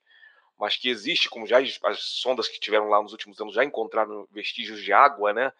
[0.57, 3.63] mas que existe, como já as, as sondas que tiveram lá nos últimos anos já
[3.63, 5.53] encontraram vestígios de água, né?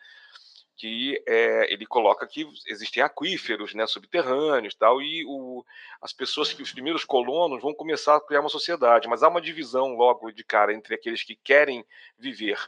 [0.75, 5.63] Que é, ele coloca que existem aquíferos, né, subterrâneos, tal, e o,
[6.01, 9.39] as pessoas que os primeiros colonos vão começar a criar uma sociedade, mas há uma
[9.39, 11.85] divisão logo de cara entre aqueles que querem
[12.17, 12.59] viver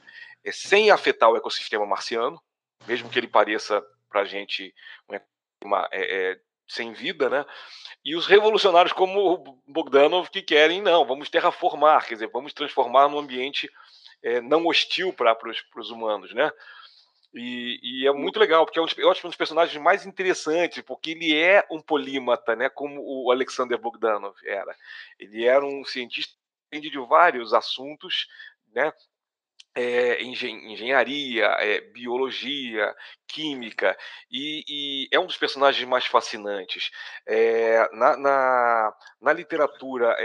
[0.44, 2.40] é, sem afetar o ecossistema marciano,
[2.86, 4.74] mesmo que ele pareça para a gente
[5.64, 7.46] uma, é, é, sem vida, né?
[8.04, 13.10] E os revolucionários como o Bogdanov que querem, não, vamos terraformar, quer dizer, vamos transformar
[13.10, 13.70] num ambiente
[14.24, 15.38] é, não hostil para
[15.78, 16.52] os humanos, né?
[17.34, 20.82] E, e, é muito legal, porque é um, eu acho um dos personagens mais interessantes,
[20.82, 22.70] porque ele é um polímata, né?
[22.70, 24.76] Como o Alexander Bogdanov era.
[25.20, 28.28] Ele era um cientista que entende de vários assuntos,
[28.74, 28.92] né?
[29.78, 32.96] É, engen engenharia, é, biologia,
[33.28, 33.96] química,
[34.32, 36.90] e, e, é um dos personagens mais fascinantes.
[37.28, 40.18] É, na, na, na, literatura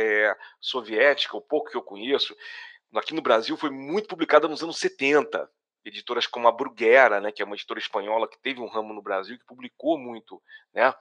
[0.58, 2.34] soviética, o pouco que eu conheço,
[2.94, 5.46] aqui no Brasil foi muito publicada nos anos 70.
[5.84, 9.02] Editoras como a Bruguera, né, que é uma editora espanhola que teve um ramo no
[9.02, 10.40] Brasil, que publicou muito
[10.72, 10.94] né,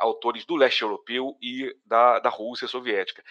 [0.00, 3.22] autores do leste europeu e da, da Rússia soviética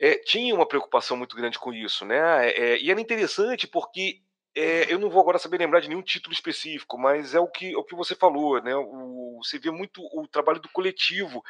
[0.00, 2.48] é, tinha uma preocupação muito grande com isso, né?
[2.52, 4.22] É, e era interessante porque
[4.56, 7.76] é, eu não vou agora saber lembrar de nenhum título específico, mas é o que,
[7.76, 8.74] o que você falou, né?
[8.74, 11.44] O, você vê muito o trabalho do coletivo.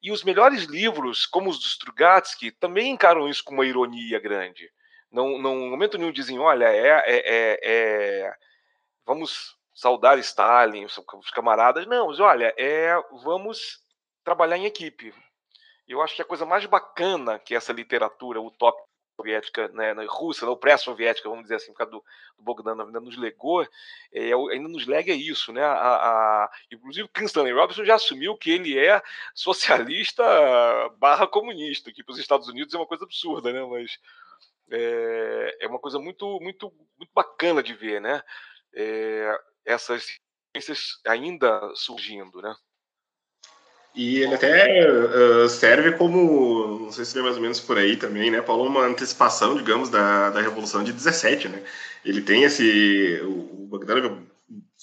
[0.00, 4.70] E os melhores livros, como os do Strugatsky, também encaram isso com uma ironia grande.
[5.10, 8.34] Não, não, no momento nenhum dizem, olha, é, é, é
[9.04, 11.84] vamos saudar Stalin, os camaradas.
[11.86, 13.82] Não, olha, é, vamos
[14.22, 15.12] trabalhar em equipe,
[15.88, 20.56] eu acho que a coisa mais bacana que essa literatura utópica soviética, né, russa, ou
[20.56, 22.04] pré-soviética, vamos dizer assim, por causa do,
[22.36, 23.66] do Bogdanov, ainda nos legou,
[24.12, 25.62] é, ainda nos lega isso, né?
[25.62, 29.02] A, a, inclusive, o Stanley Robinson já assumiu que ele é
[29.34, 30.22] socialista
[30.98, 33.64] barra comunista, que para os Estados Unidos é uma coisa absurda, né?
[33.64, 33.98] Mas
[34.70, 38.22] é, é uma coisa muito, muito, muito bacana de ver, né?
[38.72, 40.20] É, essas
[40.52, 42.54] ciências ainda surgindo, né?
[43.98, 47.96] E ele até uh, serve como, não sei se é mais ou menos por aí
[47.96, 51.64] também, né, Paulo, uma antecipação, digamos, da, da Revolução de 17, né?
[52.04, 54.06] Ele tem esse, o, o é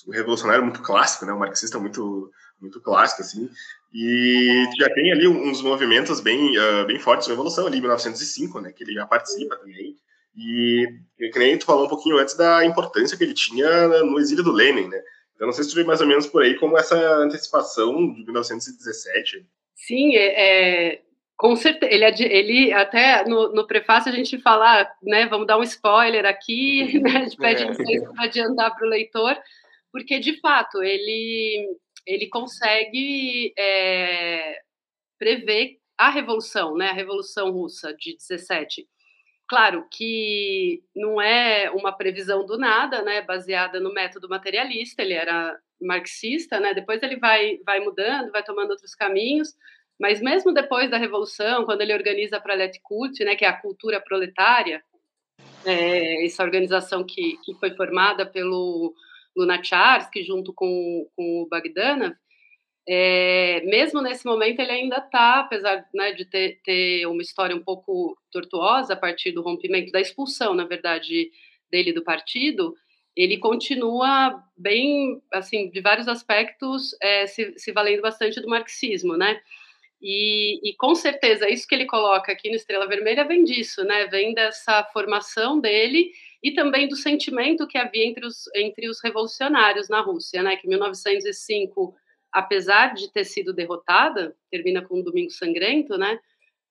[0.05, 3.49] um revolucionário muito clássico, né, um marxista muito, muito clássico, assim,
[3.93, 7.25] e já tem ali uns movimentos bem, uh, bem fortes.
[7.25, 9.95] De revolução ali em 1905, né, que ele já participa também,
[10.35, 10.89] e
[11.31, 14.51] que nem tu falou um pouquinho antes da importância que ele tinha no exílio do
[14.51, 15.01] Lenin, né,
[15.39, 18.23] eu não sei se tu vê mais ou menos por aí como essa antecipação de
[18.23, 19.45] 1917.
[19.75, 21.01] Sim, é, é
[21.37, 21.91] com certeza.
[21.93, 25.27] Ele, ele até no, no, prefácio a gente fala, né?
[25.27, 27.17] Vamos dar um spoiler aqui, né?
[27.17, 27.67] A gente pede é.
[27.67, 29.37] licença para adiantar para o leitor,
[29.91, 34.59] porque de fato ele ele consegue é,
[35.17, 36.89] prever a revolução, né?
[36.89, 38.87] A revolução russa de 17.
[39.47, 45.59] Claro que não é uma previsão do nada, né, baseada no método materialista, ele era
[45.79, 49.55] marxista, né, depois ele vai, vai mudando, vai tomando outros caminhos,
[49.99, 54.01] mas mesmo depois da Revolução, quando ele organiza a Proletkult, né, que é a cultura
[54.01, 54.83] proletária,
[55.63, 58.95] é, essa organização que, que foi formada pelo
[59.35, 62.15] Lunacharsky junto com, com o Bagdanov,
[62.87, 67.63] é, mesmo nesse momento, ele ainda está, apesar né, de ter, ter, uma história um
[67.63, 71.31] pouco tortuosa a partir do rompimento, da expulsão, na verdade,
[71.71, 72.75] dele do partido,
[73.15, 79.41] ele continua bem, assim, de vários aspectos, é, se, se, valendo bastante do marxismo, né?
[80.01, 84.05] E, e, com certeza isso que ele coloca aqui no Estrela Vermelha vem disso, né?
[84.07, 86.11] Vem dessa formação dele
[86.43, 90.57] e também do sentimento que havia entre os, entre os revolucionários na Rússia, né?
[90.57, 91.95] Que em 1905
[92.35, 96.19] apesar de ter sido derrotada, termina com um domingo sangrento, né?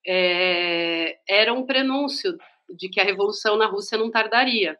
[0.06, 2.36] É, era um prenúncio
[2.68, 4.78] de que a revolução na Rússia não tardaria.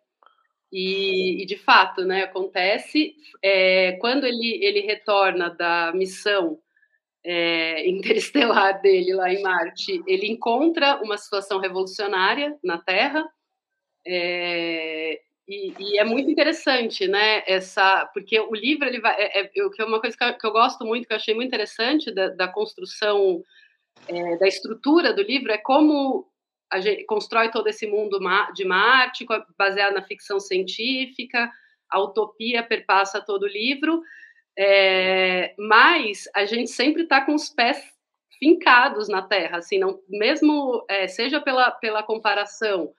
[0.71, 3.15] E, e de fato, né, acontece.
[3.43, 6.59] É, quando ele, ele retorna da missão
[7.25, 13.27] é, interestelar dele lá em Marte, ele encontra uma situação revolucionária na Terra.
[14.07, 17.43] É, e, e, é muito interessante, né?
[17.47, 20.53] Essa, porque o livro ele vai, é, é, é uma coisa que eu, que eu,
[20.53, 23.43] gosto muito, que eu achei muito interessante da, da construção,
[24.09, 26.27] é, da estrutura do livro, é como
[26.71, 28.19] a gente constrói todo esse mundo
[28.55, 29.27] de Marte,
[29.57, 31.51] baseado na ficção científica,
[31.91, 34.03] a utopia perpassa todo o livro,
[34.59, 37.85] é, mas a gente sempre está com os pés
[38.39, 42.93] fincados na Terra, assim, não, mesmo é, seja pela, pela comparação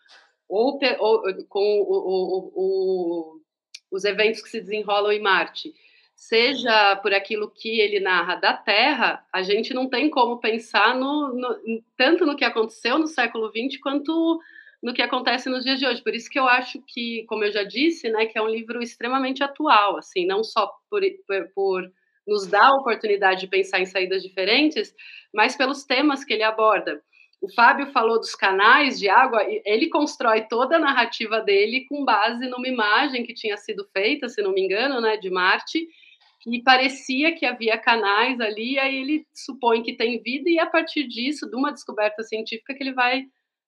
[0.47, 3.41] ou, ou com o, o, o,
[3.91, 5.73] os eventos que se desenrolam em Marte,
[6.15, 11.33] seja por aquilo que ele narra da Terra, a gente não tem como pensar no,
[11.33, 14.39] no, tanto no que aconteceu no século XX quanto
[14.81, 16.03] no que acontece nos dias de hoje.
[16.03, 18.81] Por isso que eu acho que, como eu já disse, né, que é um livro
[18.81, 21.91] extremamente atual, assim, não só por, por, por
[22.27, 24.93] nos dar a oportunidade de pensar em saídas diferentes,
[25.33, 27.01] mas pelos temas que ele aborda.
[27.41, 32.47] O Fábio falou dos canais de água, ele constrói toda a narrativa dele com base
[32.47, 35.87] numa imagem que tinha sido feita, se não me engano, né, de Marte,
[36.47, 41.07] e parecia que havia canais ali, aí ele supõe que tem vida, e a partir
[41.07, 43.25] disso, de uma descoberta científica, que ele vai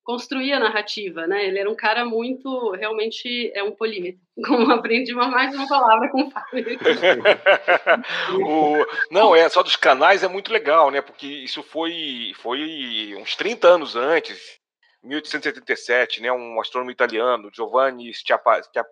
[0.07, 1.45] construir a narrativa, né?
[1.45, 4.21] Ele era um cara muito, realmente é um polímetro.
[4.47, 6.63] Como aprendi uma mais uma palavra com o Fábio.
[8.41, 11.01] o, não, é só dos canais é muito legal, né?
[11.01, 14.57] Porque isso foi foi uns 30 anos antes,
[15.03, 16.31] 1877, né?
[16.31, 18.09] Um astrônomo italiano, Giovanni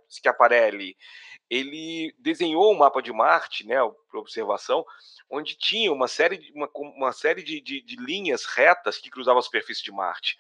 [0.10, 0.98] Schiaparelli,
[1.50, 3.76] ele desenhou um mapa de Marte, né,
[4.10, 4.84] para observação,
[5.30, 9.44] onde tinha uma série, uma, uma série de, de, de linhas retas que cruzavam a
[9.44, 10.36] superfície de Marte.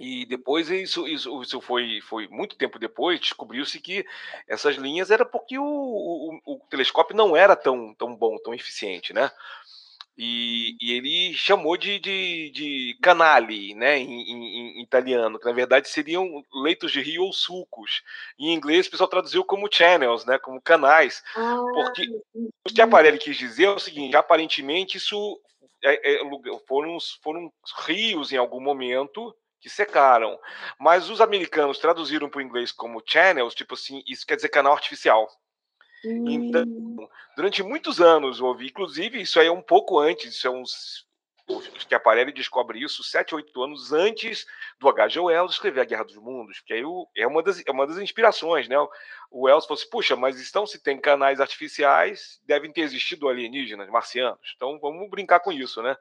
[0.00, 4.02] E depois isso, isso, isso foi, foi muito tempo depois, descobriu-se que
[4.48, 9.12] essas linhas era porque o, o, o, telescópio não era tão, tão bom, tão eficiente,
[9.12, 9.30] né?
[10.16, 15.52] E, e ele chamou de, de, de canali, né, em, em, em, italiano, que na
[15.52, 18.02] verdade seriam leitos de rio ou sulcos.
[18.38, 23.18] Em inglês o pessoal traduziu como channels, né, como canais, ah, porque o que aparelho
[23.18, 25.38] quis dizer é o seguinte, aparentemente isso
[25.84, 26.20] é, é,
[26.66, 27.52] foram, foram
[27.86, 30.38] rios em algum momento que secaram.
[30.78, 34.72] Mas os americanos traduziram para o inglês como channels, tipo assim, isso quer dizer canal
[34.72, 35.28] artificial.
[36.04, 37.08] Então, hum.
[37.36, 41.06] durante muitos anos houve, inclusive, isso aí é um pouco antes, isso é uns.
[41.86, 44.46] que Aparelli descobre isso sete, oito anos antes
[44.78, 45.20] do H.G.
[45.20, 46.82] Wells escrever A Guerra dos Mundos, porque aí
[47.16, 48.76] é uma das, é uma das inspirações, né?
[49.30, 53.90] O Wells falou assim, puxa, mas então se tem canais artificiais, devem ter existido alienígenas,
[53.90, 55.94] marcianos, então vamos brincar com isso, né?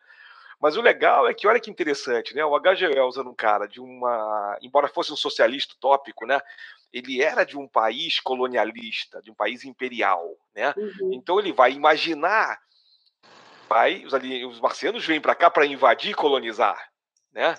[0.59, 2.43] Mas o legal é que, olha que interessante, né?
[2.43, 2.87] O H.G.
[2.87, 4.57] Wells era um cara de uma.
[4.61, 6.39] Embora fosse um socialista utópico, né?
[6.91, 10.73] Ele era de um país colonialista, de um país imperial, né?
[10.75, 11.11] Uhum.
[11.13, 12.59] Então ele vai imaginar.
[13.69, 16.89] Vai, os, ali, os marcianos vêm para cá para invadir e colonizar,
[17.31, 17.55] né?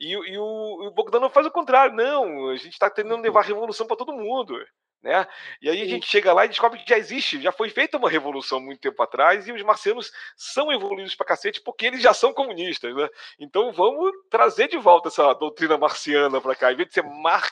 [0.00, 1.94] E, e, o, o Bogdanov faz o contrário.
[1.94, 4.58] Não, a gente está tentando levar a revolução para todo mundo.
[5.02, 5.26] Né?
[5.60, 8.08] E aí a gente chega lá e descobre que já existe, já foi feita uma
[8.08, 12.32] revolução muito tempo atrás e os marcianos são evoluídos pra cacete porque eles já são
[12.32, 13.08] comunistas, né?
[13.36, 16.72] Então vamos trazer de volta essa doutrina marciana para cá.
[16.72, 17.50] Em vez de ser mar...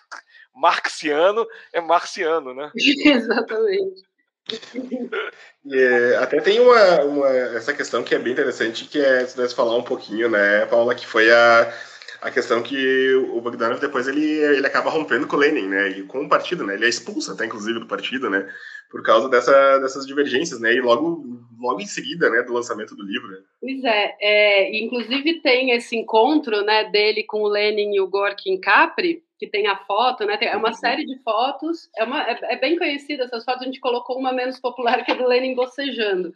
[0.55, 2.71] marxiano, é marciano, né?
[2.77, 4.09] Exatamente.
[5.67, 9.53] e, até tem uma, uma, essa questão que é bem interessante, que é se nós
[9.53, 11.73] falar um pouquinho, né, Paula, que foi a
[12.21, 16.03] a questão que o Bogdanov depois ele, ele acaba rompendo com o Lenin, né, e
[16.03, 18.47] com o partido, né, ele é expulso até inclusive do partido, né,
[18.91, 21.25] por causa dessa, dessas divergências, né, e logo,
[21.59, 23.29] logo em seguida, né, do lançamento do livro.
[23.29, 23.39] Né.
[23.61, 28.59] Pois é, é, inclusive tem esse encontro, né, dele com o Lenin e o Gorky
[28.59, 30.75] Capri, que tem a foto, né, é uma uhum.
[30.75, 34.33] série de fotos, é, uma, é, é bem conhecida essas fotos, a gente colocou uma
[34.33, 36.35] menos popular que é do Lenin bocejando,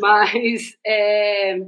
[0.00, 0.76] mas...
[0.84, 1.60] É,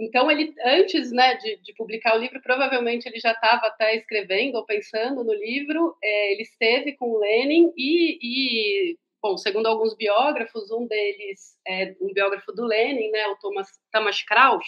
[0.00, 4.56] então, ele, antes né, de, de, publicar o livro, provavelmente ele já estava até escrevendo
[4.56, 5.94] ou pensando no livro.
[6.02, 11.94] É, ele esteve com o Lenin e, e, bom, segundo alguns biógrafos, um deles é
[12.00, 14.66] um biógrafo do Lenin, né, o Thomas, Thomas Krauss,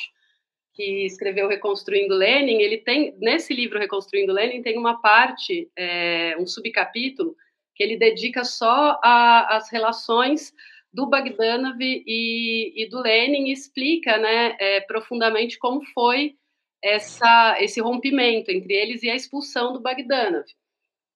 [0.74, 2.60] que escreveu Reconstruindo Lenin.
[2.60, 7.34] Ele tem, nesse livro Reconstruindo Lenin, tem uma parte, é, um subcapítulo,
[7.74, 10.52] que ele dedica só às relações
[10.92, 16.36] do Bogdanov e, e do Lenin e explica né, é, profundamente como foi
[16.82, 20.44] essa, esse rompimento entre eles e a expulsão do Bogdanov.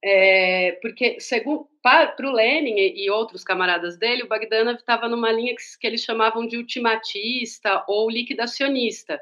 [0.02, 5.54] É, porque, segundo, para, o Lenin e, outros camaradas dele, o Bogdanov estava numa linha
[5.54, 9.20] que, que, eles chamavam de ultimatista ou liquidacionista,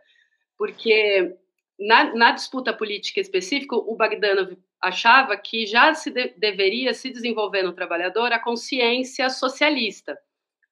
[0.58, 1.34] porque
[1.78, 7.62] na, na disputa política específica, o Bogdanov achava que já se de, deveria se desenvolver
[7.62, 10.18] no trabalhador a consciência socialista,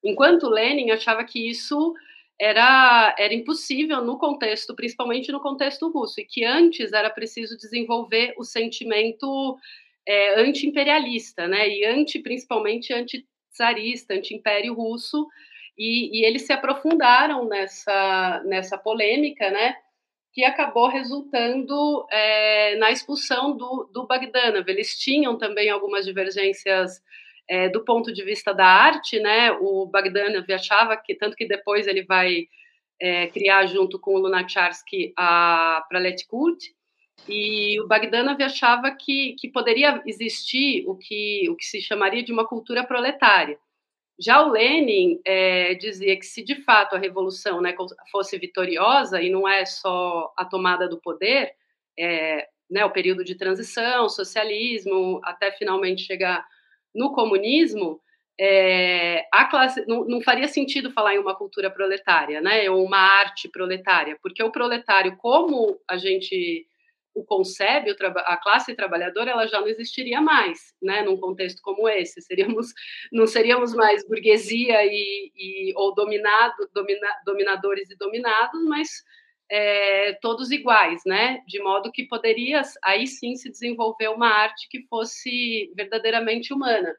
[0.03, 1.93] Enquanto Lenin achava que isso
[2.39, 8.33] era, era impossível no contexto, principalmente no contexto russo, e que antes era preciso desenvolver
[8.37, 9.57] o sentimento
[10.05, 15.27] é, anti-imperialista, né, e anti, principalmente anti-czarista, anti-império russo,
[15.77, 19.75] e, e, eles se aprofundaram nessa, nessa polêmica, né,
[20.33, 24.67] que acabou resultando é, na expulsão do, do Bagdanov.
[24.67, 27.01] Eles tinham também algumas divergências
[27.49, 29.51] é, do ponto de vista da arte, né?
[29.51, 32.47] O Bagdanov achava que, tanto que depois ele vai
[32.99, 36.63] é, criar junto com o Lunacharsky a Pralet Kult,
[37.27, 42.33] e o Bagdanov achava que, que poderia existir o que, o que se chamaria de
[42.33, 43.57] uma cultura proletária.
[44.19, 47.75] Já o Lenin é, dizia que se de fato a revolução né,
[48.11, 51.53] fosse vitoriosa e não é só a tomada do poder,
[51.97, 56.45] é, né, o período de transição, socialismo, até finalmente chegar
[56.93, 57.99] no comunismo,
[58.39, 63.47] é, classe não, não, faria sentido falar em uma cultura proletária, né, ou uma arte
[63.47, 66.67] proletária, porque o proletário, como a gente
[67.15, 71.87] o concebe, o a classe trabalhadora, ela já não existiria mais, né, num contexto como
[71.87, 72.21] esse.
[72.21, 72.73] Seríamos,
[73.11, 79.03] não seríamos mais burguesia e, e ou dominado, domina, dominadores e dominados, mas
[79.55, 84.81] é, todos iguais, né, de modo que poderia aí sim se desenvolver uma arte que
[84.87, 86.91] fosse verdadeiramente humana.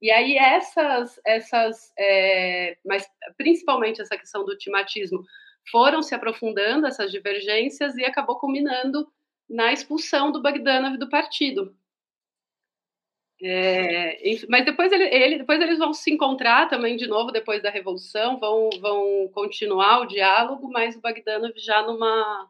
[0.00, 5.22] E aí essas, essas, é, mas principalmente essa questão do timatismo,
[5.70, 9.06] foram se aprofundando essas divergências e acabou culminando
[9.46, 11.76] na expulsão do Bagdanov do partido.
[13.42, 14.18] É,
[14.48, 18.38] mas depois, ele, ele, depois eles vão se encontrar também de novo depois da revolução,
[18.38, 22.46] vão, vão continuar o diálogo, mas o Bagdanov já numa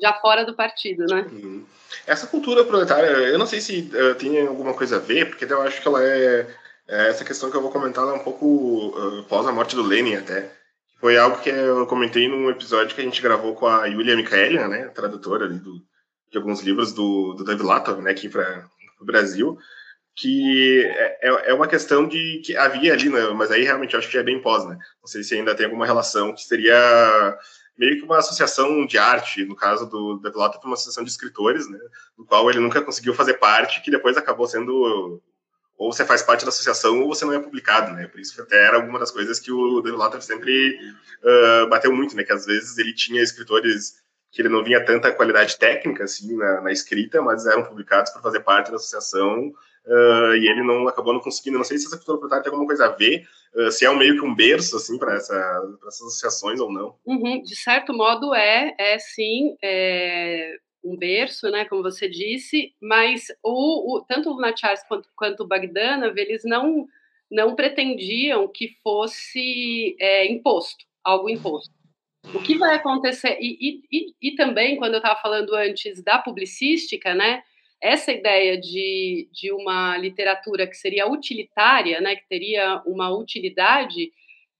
[0.00, 1.26] já fora do partido, né?
[1.30, 1.64] Uhum.
[2.06, 5.62] Essa cultura proletária, eu não sei se uh, tem alguma coisa a ver, porque eu
[5.62, 6.46] acho que ela é,
[6.88, 9.82] é essa questão que eu vou comentar é um pouco uh, após a morte do
[9.82, 10.50] Lenin até.
[10.98, 14.68] Foi algo que eu comentei num episódio que a gente gravou com a Yulia Mikhaelia,
[14.68, 15.82] né, tradutora do,
[16.30, 18.66] de alguns livros do, do David Latov, né, aqui para
[19.00, 19.58] o Brasil,
[20.14, 23.98] que é, é, é uma questão de que havia ali, né, mas aí realmente eu
[23.98, 24.76] acho que é bem pós, né?
[25.00, 27.38] Não sei se ainda tem alguma relação que seria
[27.78, 31.68] meio que uma associação de arte, no caso do David Latov, uma associação de escritores,
[31.70, 31.78] né,
[32.16, 35.22] do qual ele nunca conseguiu fazer parte, que depois acabou sendo
[35.80, 38.06] ou você faz parte da associação ou você não é publicado, né?
[38.06, 40.78] Por isso até era alguma das coisas que o David sempre
[41.22, 42.22] uh, bateu muito, né?
[42.22, 43.94] Que às vezes ele tinha escritores
[44.30, 48.20] que ele não vinha tanta qualidade técnica assim na, na escrita, mas eram publicados para
[48.20, 49.54] fazer parte da associação
[49.86, 51.58] uh, e ele não acabou não conseguindo.
[51.58, 53.96] Não sei se essa cultura proprietária tem alguma coisa a ver, uh, se é um
[53.96, 55.34] meio que um berço assim para essa,
[55.86, 56.96] essas associações ou não.
[57.06, 59.56] Uhum, de certo modo é, é sim.
[59.62, 65.42] É um berço, né, como você disse, mas o, o tanto o Lunacharsky quanto, quanto
[65.42, 66.86] o Bagdanov, eles não
[67.30, 71.72] não pretendiam que fosse é, imposto, algo imposto.
[72.34, 77.14] O que vai acontecer, e, e, e também, quando eu estava falando antes da publicística,
[77.14, 77.42] né,
[77.80, 84.12] essa ideia de, de uma literatura que seria utilitária, né, que teria uma utilidade,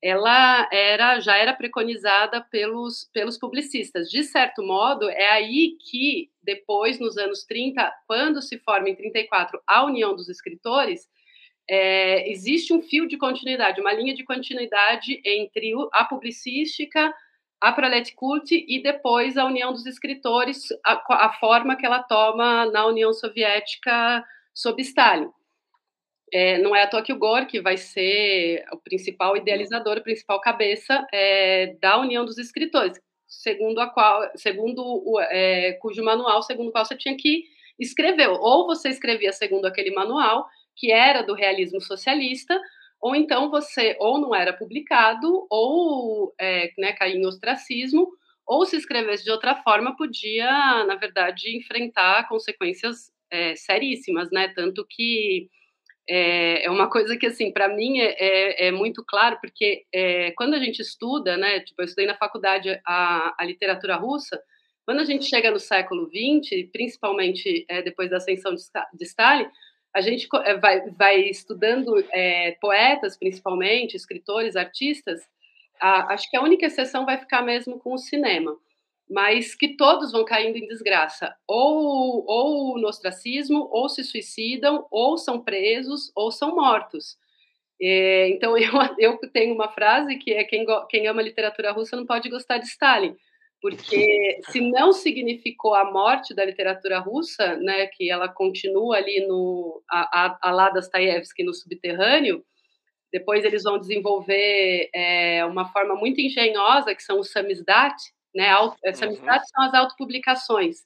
[0.03, 4.09] ela era já era preconizada pelos, pelos publicistas.
[4.09, 9.61] De certo modo, é aí que, depois, nos anos 30, quando se forma em 34
[9.67, 11.07] a União dos Escritores,
[11.69, 17.15] é, existe um fio de continuidade, uma linha de continuidade entre a publicística
[17.61, 22.65] a Prolet Cult e depois a União dos Escritores, a, a, forma que ela toma
[22.67, 25.29] na União Soviética sob Stalin.
[26.33, 30.41] É, não é à toa que o Gorky vai ser o principal idealizador, o principal
[30.41, 36.69] cabeça é, da União dos Escritores, segundo a qual, segundo o, é, cujo manual, segundo
[36.69, 37.45] o qual você tinha que
[37.79, 38.29] escrever.
[38.29, 40.47] Ou você escrevia segundo aquele manual,
[40.77, 42.59] que era do realismo socialista,
[43.01, 48.09] ou então você ou não era publicado, ou é, né, caía em ostracismo,
[48.47, 54.49] ou se escrevesse de outra forma, podia, na verdade, enfrentar consequências é, seríssimas, né?
[54.49, 55.49] Tanto que
[56.09, 60.33] é, é uma coisa que, assim, para mim é, é, é, muito claro, porque é,
[60.33, 61.61] quando a gente estuda, né?
[61.61, 64.43] Tipo, eu estudei na faculdade a, a literatura russa,
[64.85, 68.63] quando a gente chega no século XX, principalmente é, depois da ascensão de,
[68.95, 69.49] de Stalin,
[69.95, 75.21] a gente eh, vai, vai estudando é, poetas, principalmente, escritores, artistas,
[75.81, 78.57] a, acho que a única exceção vai ficar mesmo com o cinema,
[79.09, 85.19] mas que todos vão caindo em desgraça, ou, ou no ostracismo, ou se suicidam, ou
[85.19, 87.19] são presos, ou são mortos.
[87.81, 92.07] É, então, eu, eu tenho uma frase que é: quem, quem ama literatura russa não
[92.07, 93.17] pode gostar de Stalin
[93.61, 99.83] porque se não significou a morte da literatura russa, né, que ela continua ali no
[99.89, 102.45] a, a, a lá Dostoiévski no subterrâneo,
[103.13, 107.97] Depois eles vão desenvolver é, uma forma muito engenhosa, que são os samizdat,
[108.35, 108.49] né?
[108.51, 108.95] Auto, uhum.
[108.95, 110.79] Samizdat são as autopublicações,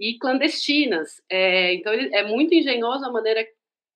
[0.00, 1.22] e clandestinas.
[1.30, 3.46] É, então, é muito engenhoso a maneira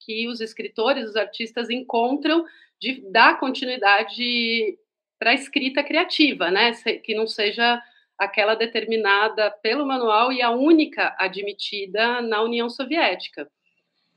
[0.00, 2.44] que os escritores, os artistas encontram
[2.80, 4.78] de dar continuidade
[5.18, 6.72] para a escrita criativa, né?
[7.02, 7.82] Que não seja
[8.18, 13.50] aquela determinada pelo manual e a única admitida na União Soviética.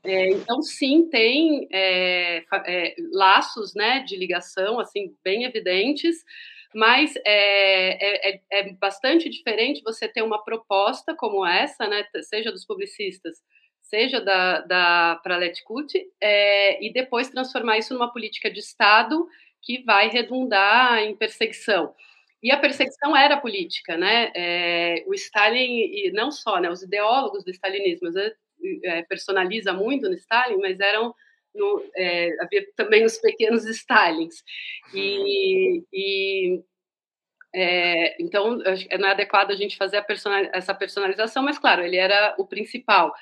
[0.02, 6.24] É, então, sim, tem é, é, laços né, de ligação assim bem evidentes,
[6.74, 12.50] mas é, é, é, é, bastante diferente você ter uma proposta como essa, né, seja
[12.50, 13.42] dos publicistas,
[13.82, 19.28] seja da, da Praletkut, é, e depois transformar isso numa política de Estado
[19.60, 21.94] que vai redundar em perseguição.
[22.42, 24.32] E a perseguição era política, né?
[24.34, 28.08] É, o Stalin, e não só, né, os ideólogos do stalinismo,
[28.84, 31.14] é, personaliza muito no Stalin, mas eram
[31.54, 34.42] no, é, havia também os pequenos Stalins.
[34.94, 36.62] E, e
[37.54, 42.34] é, então não é adequado a gente fazer personal, essa personalização, mas claro, ele era
[42.38, 43.12] o principal.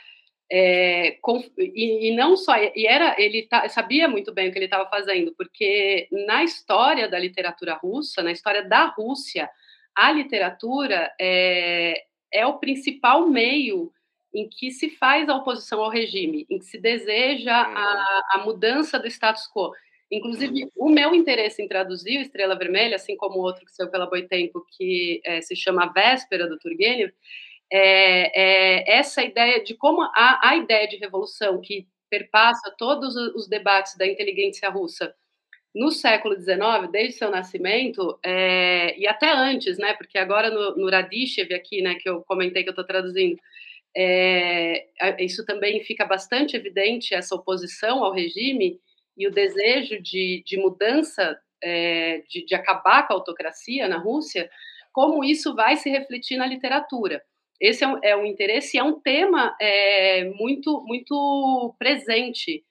[0.50, 4.56] É, com, e, e, não só e era ele tá, sabia muito bem o que
[4.56, 9.50] ele estava fazendo porque na história da literatura russa na história da Rússia
[9.94, 13.92] a literatura é, é o principal meio
[14.34, 18.42] em que se faz a oposição ao regime, em que se deseja a, uhum.
[18.42, 19.72] a mudança do status quo.
[20.10, 24.08] Inclusive, o meu interesse em traduzir o Estrela Vermelha, assim como outro que saiu pela
[24.08, 27.12] Boitempo, que é, se chama Véspera do Turgenev,
[27.72, 33.48] é, é, essa ideia de como a, a ideia de revolução que perpassa todos os
[33.48, 35.14] debates da inteligência russa
[35.74, 40.90] no século XIX, desde seu nascimento, é, e até antes, né, porque agora no, no
[40.90, 43.38] Radishev aqui, né, que eu comentei que eu estou traduzindo,
[43.96, 44.86] é,
[45.18, 48.80] isso também fica bastante evidente, essa oposição ao regime
[49.16, 54.50] e o desejo de, de mudança, é, de, de acabar com a autocracia na Rússia,
[54.92, 57.22] como isso vai se refletir na literatura.
[57.60, 62.64] Esse é um, é um interesse, é um tema é, muito, muito presente.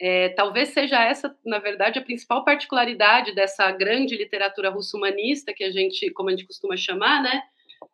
[0.00, 5.70] É, talvez seja essa, na verdade, a principal particularidade dessa grande literatura russo-humanista que a
[5.70, 7.42] gente, como a gente costuma chamar, né,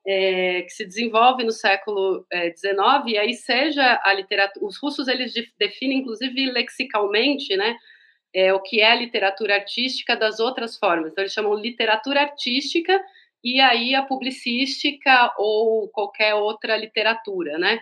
[0.07, 2.26] é, que se desenvolve no século
[2.57, 2.74] XIX,
[3.07, 7.76] é, e aí seja a literatura, os russos eles definem inclusive lexicalmente, né,
[8.34, 11.12] é, o que é a literatura artística das outras formas.
[11.12, 12.98] Então eles chamam literatura artística
[13.43, 17.80] e aí a publicística ou qualquer outra literatura, né?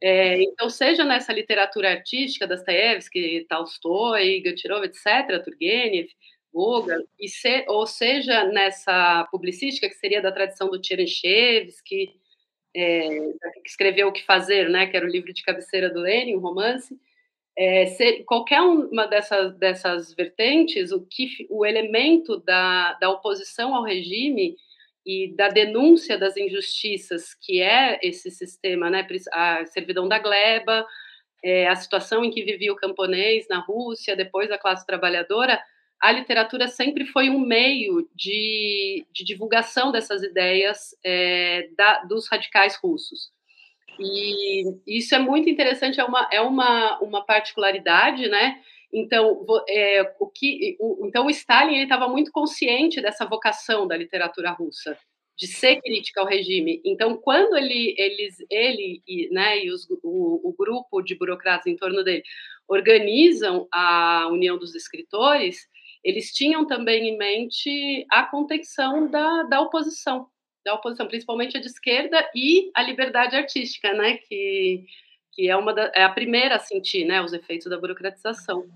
[0.00, 6.08] É, então, seja nessa literatura artística, Dostoiévski, Tolstói, Gotchirov, etc., Turgenev,
[6.52, 12.12] Gogol, e se, ou seja, nessa publicística, que seria da tradição do Tcherenchevsky,
[12.76, 13.08] é,
[13.62, 16.40] que escreveu O Que Fazer, né, que era o livro de cabeceira do Lenin, um
[16.40, 16.94] romance,
[17.56, 23.84] é, se, qualquer uma dessas, dessas vertentes, o, que, o elemento da, da oposição ao
[23.84, 24.56] regime
[25.04, 30.86] e da denúncia das injustiças que é esse sistema, né, a servidão da gleba,
[31.44, 35.60] é, a situação em que vivia o camponês na Rússia, depois a classe trabalhadora,
[36.00, 42.76] a literatura sempre foi um meio de, de divulgação dessas ideias é, da, dos radicais
[42.76, 43.32] russos.
[43.98, 48.60] E isso é muito interessante, é uma, é uma, uma particularidade, né?
[48.94, 54.52] Então, é, o que, o, então o Stalin estava muito consciente dessa vocação da literatura
[54.52, 54.96] russa,
[55.36, 56.80] de ser crítica ao regime.
[56.84, 61.76] Então, quando ele, eles, ele e, né, e os, o, o grupo de burocratas em
[61.76, 62.22] torno dele
[62.68, 65.68] organizam a União dos Escritores,
[66.04, 70.28] eles tinham também em mente a contenção da, da oposição,
[70.64, 74.84] da oposição, principalmente a de esquerda e a liberdade artística, né, que,
[75.34, 78.66] que é, uma da, é a primeira a sentir né, os efeitos da burocratização.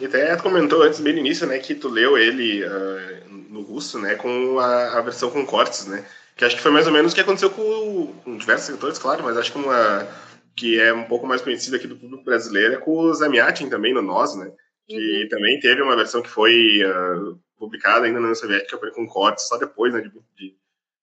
[0.00, 3.98] E até comentou antes, bem no início, né, que tu leu ele uh, no russo,
[3.98, 6.06] né, com a, a, versão com cortes, né,
[6.36, 9.24] que acho que foi mais ou menos o que aconteceu com, com diversos escritores, claro,
[9.24, 10.06] mas acho que uma
[10.54, 13.92] que é um pouco mais conhecida aqui do público brasileiro é com o Zamiatin também
[13.92, 14.52] no Nós, né,
[14.86, 15.28] que uhum.
[15.28, 19.56] também teve uma versão que foi uh, publicada ainda na União Soviética com cortes só
[19.56, 20.56] depois, né, de, de,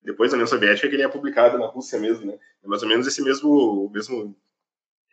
[0.05, 2.89] depois da União Soviética que ele é publicado na Rússia mesmo, né, é mais ou
[2.89, 4.35] menos esse mesmo mesmo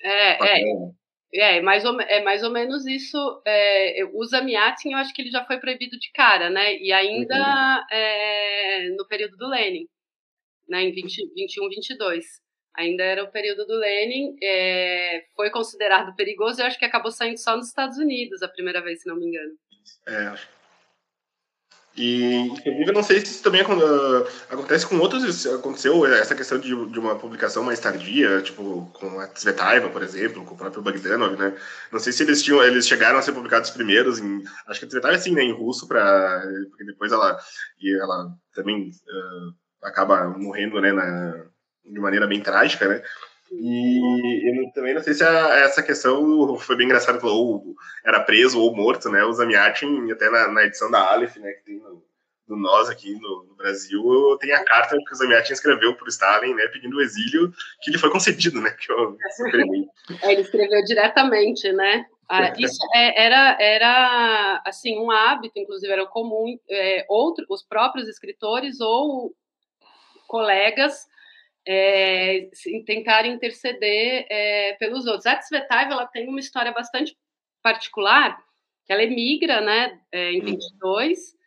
[0.01, 0.75] é, papel, é.
[0.75, 0.93] Né?
[1.35, 3.43] É, mais ou, é mais ou menos isso.
[3.47, 6.77] É, o Zamiatin, eu acho que ele já foi proibido de cara, né?
[6.77, 7.97] E ainda uhum.
[7.97, 9.89] é, no período do Lenin,
[10.69, 10.83] né?
[10.83, 12.43] Em 20, 21, 22
[12.75, 17.39] ainda era o período do Lenin, é, foi considerado perigoso e acho que acabou saindo
[17.39, 19.53] só nos Estados Unidos a primeira vez, se não me engano.
[20.07, 20.35] É,
[21.95, 25.47] E, inclusive, eu não sei se isso também uh, acontece com outros.
[25.47, 30.45] Aconteceu essa questão de, de, uma publicação mais tardia, tipo com a Tsvetaeva, por exemplo,
[30.45, 31.55] com o próprio Bogdanov, né?
[31.91, 34.89] Não sei se eles tinham, eles chegaram a ser publicados primeiros em, acho que a
[34.89, 37.39] Tsvetaeva sim, né, em russo, para porque depois ela
[37.79, 41.45] e ela também uh, acaba morrendo, né, na,
[41.85, 43.03] de maneira bem trágica, né?
[43.55, 47.75] E eu também não sei se a, essa questão foi bem engraçada, ou
[48.05, 49.23] era preso ou morto, né?
[49.25, 51.82] O Zamiatin, até na, na, edição da Aleph, né, que tem
[52.47, 54.03] do Nós aqui no, no, Brasil,
[54.41, 57.91] tem a carta que o Zamiatin escreveu para o Stalin, né, pedindo o exílio, que
[57.91, 58.71] lhe foi concedido, né?
[58.71, 59.17] Que eu
[60.23, 62.07] é, ele escreveu diretamente, né?
[62.29, 68.09] Ah, isso é, era, era assim um hábito, inclusive era comum é, outro, os próprios
[68.09, 69.35] escritores ou
[70.27, 71.07] colegas
[71.67, 72.49] é,
[72.87, 75.27] tentar interceder é, pelos outros.
[75.27, 77.17] A Tsvetaeva, ela tem uma história bastante
[77.63, 78.39] particular,
[78.87, 81.42] que ela emigra, né, é, em 22, hum.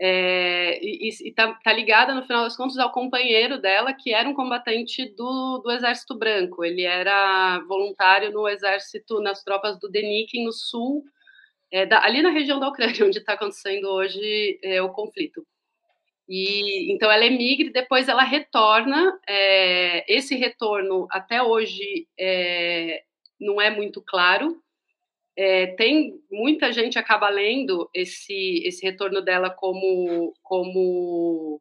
[0.00, 4.34] É, e está tá ligada, no final das contas, ao companheiro dela, que era um
[4.34, 6.64] combatente do, do Exército Branco.
[6.64, 11.04] Ele era voluntário no exército, nas tropas do Denikin, no sul,
[11.70, 15.44] é, da, ali na região da Ucrânia, onde está acontecendo hoje é, o conflito.
[16.28, 19.18] E então ela emigra e depois ela retorna.
[19.26, 23.02] É, esse retorno até hoje é,
[23.40, 24.62] não é muito claro.
[25.40, 31.60] É, tem muita gente acaba lendo esse esse retorno dela como como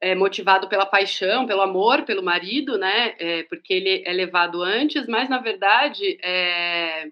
[0.00, 3.14] é, motivado pela paixão, pelo amor, pelo marido, né?
[3.18, 7.10] É, porque ele é levado antes, mas na verdade é,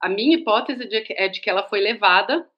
[0.00, 2.48] a minha hipótese de, é de que ela foi levada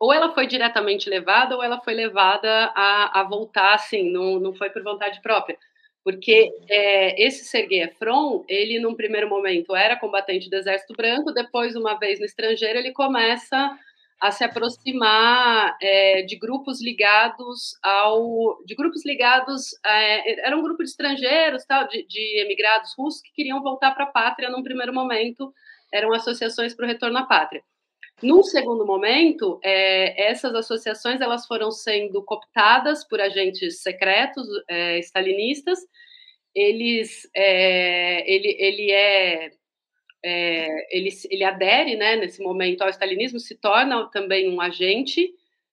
[0.00, 4.54] ou ela foi diretamente levada ou ela foi levada a, a voltar, assim, não, não
[4.54, 5.58] foi por vontade própria.
[6.02, 11.76] Porque é, esse Sergei Efron, ele num primeiro momento era combatente do Exército Branco, depois,
[11.76, 13.78] uma vez no estrangeiro, ele começa
[14.20, 20.82] a se aproximar é, de grupos ligados ao de grupos ligados é, era um grupo
[20.82, 24.92] de estrangeiros tal de, de emigrados russos que queriam voltar para a pátria num primeiro
[24.92, 25.54] momento.
[25.92, 27.62] Eram associações para o retorno à pátria
[28.22, 35.78] num segundo momento, é, essas associações elas foram sendo cooptadas por agentes secretos é, stalinistas.
[36.54, 39.50] Eles, é, ele, ele é,
[40.22, 45.32] é, ele, ele adere, né, nesse momento ao stalinismo, se torna também um agente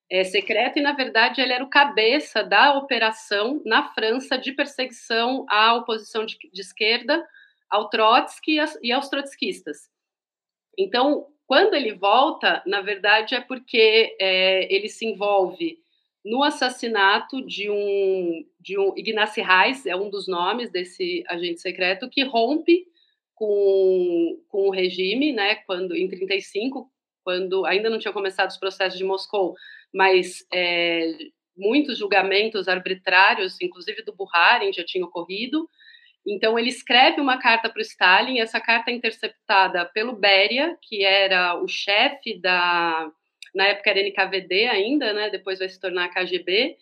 [0.09, 5.45] é, secreto e, na verdade, ele era o cabeça da operação na França de perseguição
[5.49, 7.25] à oposição de, de esquerda,
[7.69, 9.89] ao Trotsky e, e aos trotskistas.
[10.77, 15.79] Então, quando ele volta, na verdade, é porque é, ele se envolve
[16.23, 22.09] no assassinato de um, de um Ignacy Reis, é um dos nomes desse agente secreto,
[22.09, 22.85] que rompe
[23.33, 26.91] com, com o regime, né, quando, em 35,
[27.23, 29.55] quando ainda não tinha começado os processos de Moscou,
[29.93, 31.13] mas é,
[31.55, 35.69] muitos julgamentos arbitrários, inclusive do Buharin, já tinham ocorrido,
[36.27, 41.05] então, ele escreve uma carta para o Stalin, essa carta é interceptada pelo Beria, que
[41.05, 43.09] era o chefe da.
[43.55, 45.29] Na época era NKVD ainda, né?
[45.29, 46.77] depois vai se tornar KGB.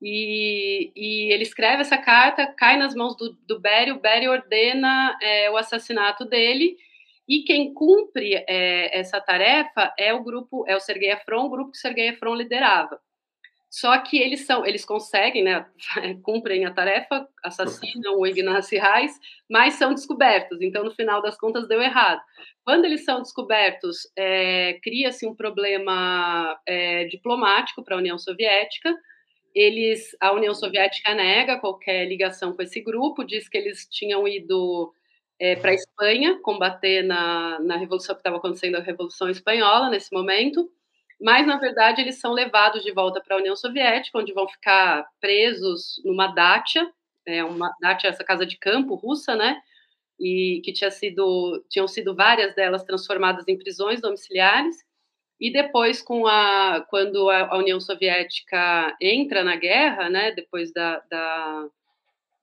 [0.00, 5.18] E, e ele escreve essa carta, cai nas mãos do, do Beria, o Beria ordena
[5.20, 6.76] é, o assassinato dele.
[7.28, 11.72] E quem cumpre é, essa tarefa é o grupo, é o Sergei Afron, o grupo
[11.72, 12.98] que o Sergei Afron liderava.
[13.70, 15.66] Só que eles são, eles conseguem, né,
[16.22, 19.12] cumprem a tarefa, assassinam o Ignacy Reis,
[19.48, 20.60] mas são descobertos.
[20.62, 22.20] Então, no final das contas, deu errado.
[22.64, 28.94] Quando eles são descobertos, é, cria-se um problema é, diplomático para a União Soviética.
[29.54, 34.92] Eles, a União Soviética nega qualquer ligação com esse grupo, diz que eles tinham ido
[35.38, 40.12] é, para a Espanha combater na, na revolução que estava acontecendo, a Revolução Espanhola nesse
[40.12, 40.70] momento
[41.20, 45.06] mas na verdade eles são levados de volta para a União Soviética, onde vão ficar
[45.20, 46.90] presos numa dacha,
[47.26, 49.60] é uma dacha essa casa de campo russa, né?
[50.18, 54.76] E que tinha sido, tinham sido várias delas transformadas em prisões domiciliares.
[55.40, 60.32] E depois, com a, quando a, União Soviética entra na guerra, né?
[60.32, 61.68] Depois da, da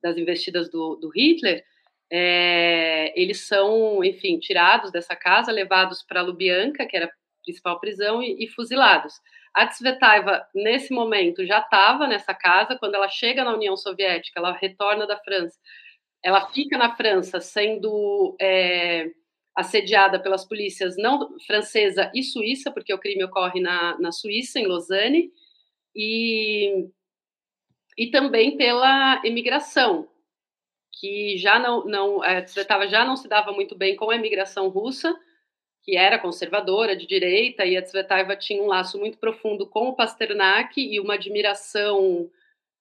[0.01, 1.65] das investidas do, do Hitler,
[2.11, 7.11] é, eles são, enfim, tirados dessa casa, levados para Lubyanka, que era
[7.45, 9.13] principal prisão e, e fuzilados.
[9.53, 12.77] A Tsvetaeva, nesse momento, já estava nessa casa.
[12.77, 15.57] Quando ela chega na União Soviética, ela retorna da França.
[16.21, 19.11] Ela fica na França sendo é,
[19.55, 24.67] assediada pelas polícias não francesa e suíça, porque o crime ocorre na, na Suíça, em
[24.67, 25.31] Lausanne,
[25.95, 26.89] e,
[27.97, 30.09] e também pela imigração,
[30.99, 34.67] que já não, não a Tsvetaeva já não se dava muito bem com a imigração
[34.67, 35.15] russa,
[35.85, 39.95] que era conservadora, de direita, e a Tsvetaeva tinha um laço muito profundo com o
[39.95, 42.27] Pasternak e uma admiração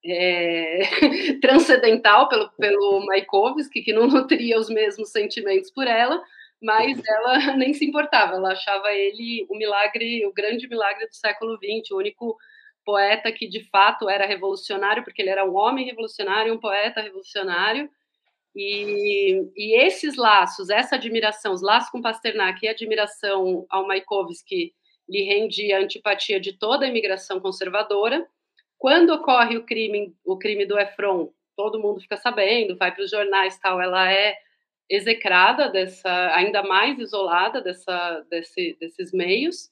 [0.03, 0.81] é,
[1.43, 6.23] transcendental pelo, pelo Maikovsky, que não nutria os mesmos sentimentos por ela,
[6.63, 11.59] mas ela nem se importava, ela achava ele o milagre, o grande milagre do século
[11.59, 12.39] XX, o único
[12.87, 17.91] poeta que de fato era revolucionário, porque ele era um homem revolucionário, um poeta revolucionário,
[18.55, 24.73] e, e, esses laços, essa admiração, os laços com Pasternak e a admiração ao Maikovsky
[25.09, 28.27] lhe rende a antipatia de toda a imigração conservadora.
[28.79, 33.11] Quando ocorre o crime, o crime do Efron, todo mundo fica sabendo, vai para os
[33.11, 34.37] jornais tal, ela é
[34.89, 39.71] execrada dessa, ainda mais isolada dessa, desse, desses meios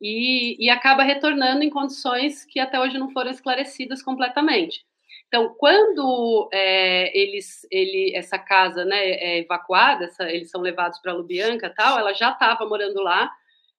[0.00, 4.84] e, e acaba retornando em condições que até hoje não foram esclarecidas completamente.
[5.28, 11.12] Então, quando é, eles, ele, essa casa né, é evacuada, essa, eles são levados para
[11.12, 13.30] Lubianca tal, ela já estava morando lá.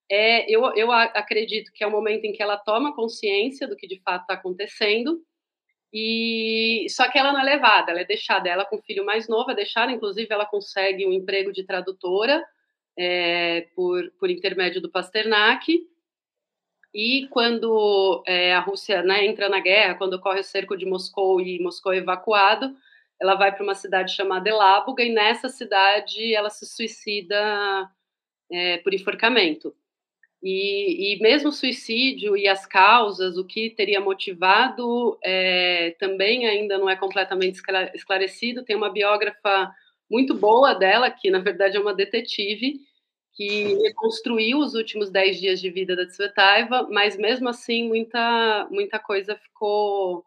[0.10, 3.88] É, eu, eu acredito que é o momento em que ela toma consciência do que
[3.88, 5.22] de fato está acontecendo.
[5.94, 8.50] E só que ela não é levada, ela é deixada.
[8.50, 9.92] Ela com o filho mais novo é deixada.
[9.92, 12.44] Inclusive, ela consegue um emprego de tradutora
[12.98, 15.80] é, por, por intermédio do Pasternak.
[16.98, 21.40] E quando é, a Rússia né, entra na guerra, quando ocorre o cerco de Moscou
[21.40, 22.76] e Moscou é evacuado,
[23.22, 27.88] ela vai para uma cidade chamada Elábuga e nessa cidade ela se suicida
[28.52, 29.76] é, por enforcamento.
[30.42, 36.80] E, e, mesmo o suicídio e as causas, o que teria motivado, é, também ainda
[36.80, 37.62] não é completamente
[37.94, 38.66] esclarecido.
[38.66, 39.72] Tem uma biógrafa
[40.10, 42.87] muito boa dela, que na verdade é uma detetive,
[43.38, 48.98] que reconstruiu os últimos dez dias de vida da Tsvetaeva, mas mesmo assim muita, muita
[48.98, 50.26] coisa ficou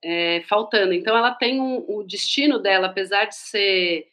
[0.00, 0.92] é, faltando.
[0.94, 4.06] Então ela tem um, o destino dela, apesar de ser,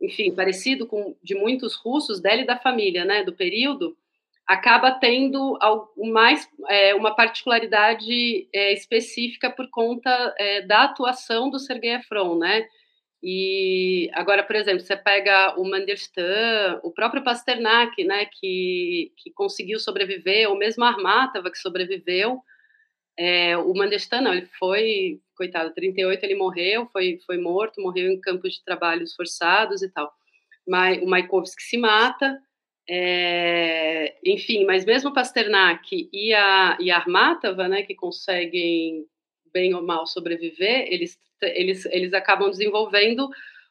[0.00, 3.96] enfim, parecido com de muitos russos, dela e da família, né, do período,
[4.46, 5.58] acaba tendo
[5.96, 12.68] mais é, uma particularidade é, específica por conta é, da atuação do Sergei Efron, né?
[13.22, 19.78] E agora, por exemplo, você pega o Mandelstam, o próprio Pasternak, né, que, que conseguiu
[19.78, 22.40] sobreviver, ou mesmo a Armatava, que sobreviveu.
[23.18, 28.20] É, o Mandelstam, não, ele foi, coitado, 38 ele morreu, foi, foi morto, morreu em
[28.20, 30.10] campos de trabalhos forçados e tal.
[30.66, 32.40] Mas, o Maikovsky se mata,
[32.88, 39.04] é, enfim, mas mesmo o Pasternak e a, e a Armatava, né, que conseguem
[39.52, 43.28] bem ou mal sobreviver, eles eles, eles acabam desenvolvendo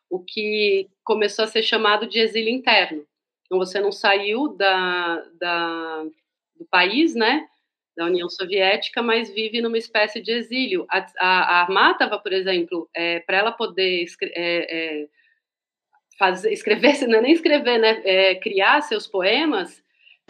[0.09, 3.05] o que começou a ser chamado de exílio interno.
[3.45, 6.03] Então, você não saiu da, da,
[6.55, 7.47] do país, né,
[7.95, 10.85] da União Soviética, mas vive numa espécie de exílio.
[10.89, 15.07] A, a, a por exemplo, é, para ela poder é, é,
[16.17, 19.83] fazer, escrever, não é nem escrever, né, é, criar seus poemas,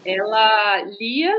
[0.04, 1.34] ela lia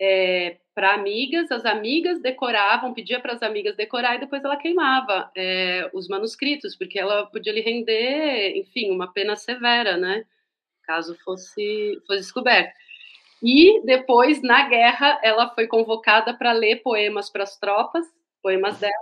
[0.00, 5.30] é, para amigas, as amigas decoravam, pedia para as amigas decorar e depois ela queimava
[5.36, 10.24] é, os manuscritos, porque ela podia lhe render, enfim, uma pena severa, né?
[10.84, 12.72] Caso fosse, fosse descoberto.
[13.42, 18.06] E depois, na guerra, ela foi convocada para ler poemas para as tropas,
[18.42, 18.94] poemas dela,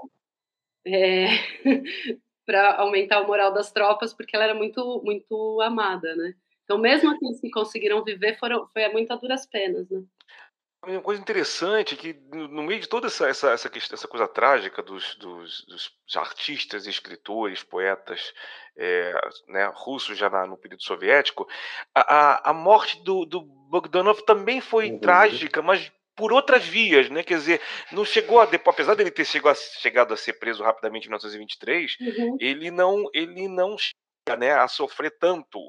[0.87, 1.27] é,
[2.47, 6.35] para aumentar o moral das tropas, porque ela era muito, muito amada, né?
[6.65, 10.03] Então, mesmo aqueles que conseguiram viver, foram, foi muito a duras penas, né?
[10.87, 14.81] Uma coisa interessante é que, no meio de toda essa, essa, essa, essa coisa trágica
[14.81, 18.33] dos, dos, dos, artistas, escritores, poetas
[18.77, 19.13] é,
[19.49, 21.49] né, russos já na, no período soviético,
[21.93, 25.01] a, a, morte do, do Bogdanov também foi uhum.
[25.01, 27.23] trágica, mas por outras vias, né?
[27.23, 27.61] Quer dizer,
[27.93, 31.97] não chegou a apesar dele ter chegado a, chegado a ser preso rapidamente em 1923,
[32.01, 32.37] uhum.
[32.41, 35.61] ele não ele não chega, né, a sofrer tanto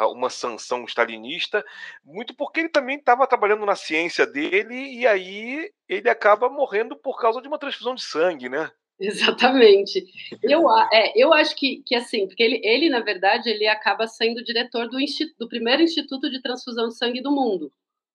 [0.00, 1.64] uma sanção stalinista,
[2.04, 7.20] muito porque ele também estava trabalhando na ciência dele e aí ele acaba morrendo por
[7.20, 8.70] causa de uma transfusão de sangue, né?
[8.98, 10.04] Exatamente.
[10.42, 14.44] Eu, é, eu acho que, que assim, porque ele, ele, na verdade, ele acaba sendo
[14.44, 14.96] diretor do,
[15.38, 17.72] do primeiro Instituto de Transfusão de Sangue do mundo,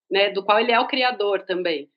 [0.09, 1.89] né, do qual ele é o criador também.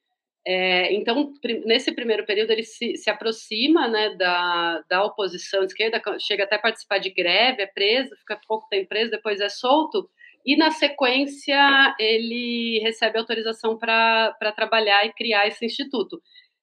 [0.47, 1.33] É, então,
[1.67, 6.61] nesse primeiro período, ele se, se aproxima né, da, da oposição esquerda, chega até a
[6.61, 10.09] participar de greve, é preso, fica pouco tempo preso, depois é solto,
[10.45, 16.21] e na sequência ele recebe autorização para trabalhar e criar esse instituto.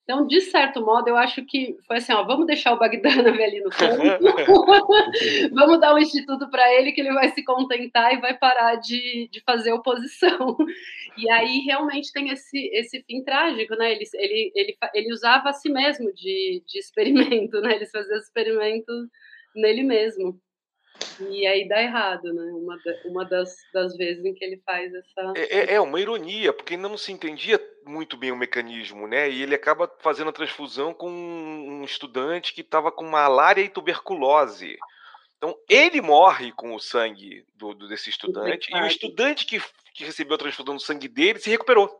[0.07, 3.59] Então, de certo modo, eu acho que foi assim, ó, vamos deixar o Bagdana ali
[3.59, 4.23] no canto,
[5.53, 9.27] vamos dar um instituto para ele que ele vai se contentar e vai parar de,
[9.29, 10.55] de fazer oposição.
[11.17, 13.91] E aí realmente tem esse, esse fim trágico, né?
[13.91, 17.75] Ele, ele, ele, ele usava a si mesmo de, de experimento, né?
[17.75, 19.09] Ele fazia experimentos
[19.53, 20.39] nele mesmo.
[21.19, 22.43] E aí dá errado, né?
[22.51, 25.33] Uma, uma das, das vezes em que ele faz essa.
[25.35, 29.29] É, é, é, uma ironia, porque ainda não se entendia muito bem o mecanismo, né?
[29.29, 34.77] E ele acaba fazendo a transfusão com um estudante que estava com malária e tuberculose.
[35.37, 39.61] Então, ele morre com o sangue do, do desse estudante, e o estudante que,
[39.93, 41.95] que recebeu a transfusão do sangue dele se recuperou.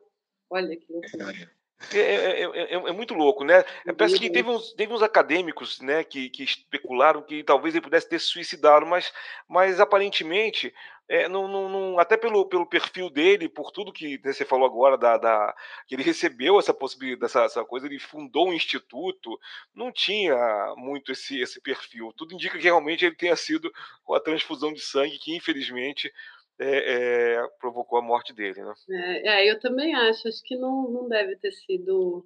[0.49, 1.51] Olha que loucura.
[1.93, 3.63] É, é, é, é, muito louco, né?
[3.95, 8.09] Parece que teve uns, teve uns acadêmicos né, que, que especularam que talvez ele pudesse
[8.09, 9.13] ter se suicidado, mas,
[9.47, 10.73] mas aparentemente,
[11.07, 14.97] é, não, não, não, até pelo, pelo perfil dele, por tudo que você falou agora,
[14.97, 15.55] da, da
[15.88, 19.39] que ele recebeu essa possibilidade, essa, essa coisa, ele fundou um instituto,
[19.73, 20.36] não tinha
[20.75, 22.11] muito esse, esse perfil.
[22.17, 23.71] Tudo indica que realmente ele tenha sido
[24.03, 26.11] com a transfusão de sangue, que infelizmente
[26.60, 28.74] é, é, provocou a morte dele, né?
[28.89, 30.28] É, é, eu também acho.
[30.28, 32.26] Acho que não, não deve ter sido.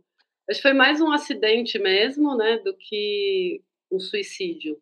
[0.50, 3.62] Acho que foi mais um acidente mesmo, né, do que
[3.92, 4.82] um suicídio.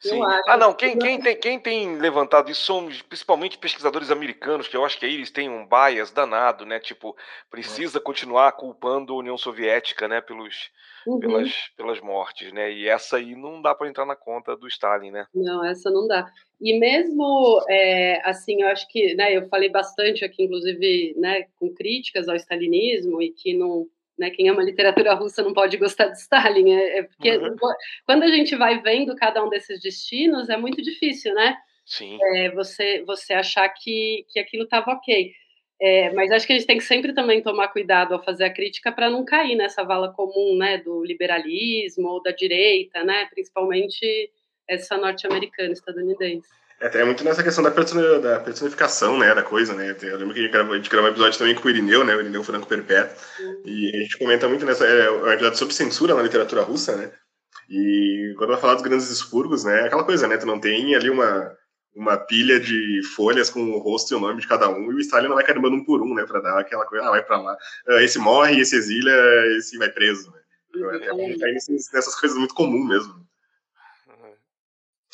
[0.00, 0.20] Sim.
[0.46, 0.72] Ah, não.
[0.72, 5.04] Quem, quem, tem, quem tem levantado isso são principalmente pesquisadores americanos, que eu acho que
[5.04, 6.78] aí eles têm um bias danado, né?
[6.78, 7.16] Tipo,
[7.50, 10.20] precisa continuar culpando a União Soviética, né?
[10.20, 10.70] Pelos,
[11.04, 11.18] uhum.
[11.18, 12.72] pelas, pelas mortes, né?
[12.72, 15.26] E essa aí não dá para entrar na conta do Stalin, né?
[15.34, 16.30] Não, essa não dá.
[16.60, 19.36] E mesmo, é, assim, eu acho que, né?
[19.36, 21.46] Eu falei bastante aqui, inclusive, né?
[21.58, 23.88] Com críticas ao stalinismo e que não
[24.18, 27.56] né, quem ama literatura russa não pode gostar de Stalin, é, é porque uhum.
[28.04, 31.56] quando a gente vai vendo cada um desses destinos é muito difícil, né?
[31.86, 32.18] Sim.
[32.34, 35.32] É, você você achar que, que aquilo estava ok.
[35.80, 38.52] É, mas acho que a gente tem que sempre também tomar cuidado ao fazer a
[38.52, 44.30] crítica para não cair nessa vala comum, né, do liberalismo ou da direita, né, principalmente
[44.68, 46.48] essa norte-americana, estadunidense.
[46.80, 49.96] É, é muito nessa questão da, da personificação, né, da coisa, né?
[50.00, 52.04] Eu lembro que a gente gravou, a gente gravou um episódio também com o Irineu,
[52.04, 53.62] né, o Irineu Franco Perpétuo, uhum.
[53.64, 57.10] e a gente comenta muito nessa, é, um episódio sobre censura na literatura russa, né?
[57.68, 61.10] E quando vai falar dos grandes expurgos, né, aquela coisa, né, tu não tem ali
[61.10, 61.52] uma,
[61.94, 65.00] uma pilha de folhas com o rosto e o nome de cada um, e o
[65.00, 67.56] Stalin vai carimbando um por um, né, pra dar aquela coisa, ah, vai pra lá,
[67.88, 69.10] ah, esse morre, esse exila,
[69.58, 70.38] esse vai preso, né?
[70.70, 73.27] Então, é, é, nessas coisas muito comum mesmo.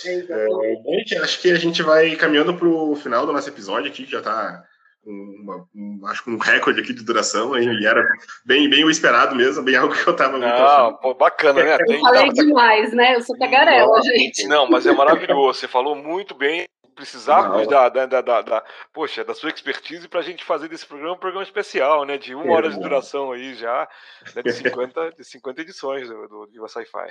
[0.04, 4.04] É, é, acho que a gente vai caminhando para o final do nosso episódio aqui,
[4.04, 4.64] que já está
[5.06, 8.02] uma, um, acho que um recorde aqui de duração, e era
[8.44, 11.76] bem, bem o esperado mesmo, bem algo que eu estava muito Não, pô, bacana, né?
[11.88, 13.14] Eu falei demais, né?
[13.14, 14.46] Eu sou tagarela, gente.
[14.46, 19.24] Não, mas é maravilhoso, você falou muito bem, precisávamos da, da, da, da, da, poxa,
[19.24, 22.16] da sua expertise para a gente fazer desse programa um programa especial, né?
[22.16, 23.88] De uma é, hora de duração aí já,
[24.34, 27.08] né, de, 50, de 50 edições do, do Viva Sci-Fi.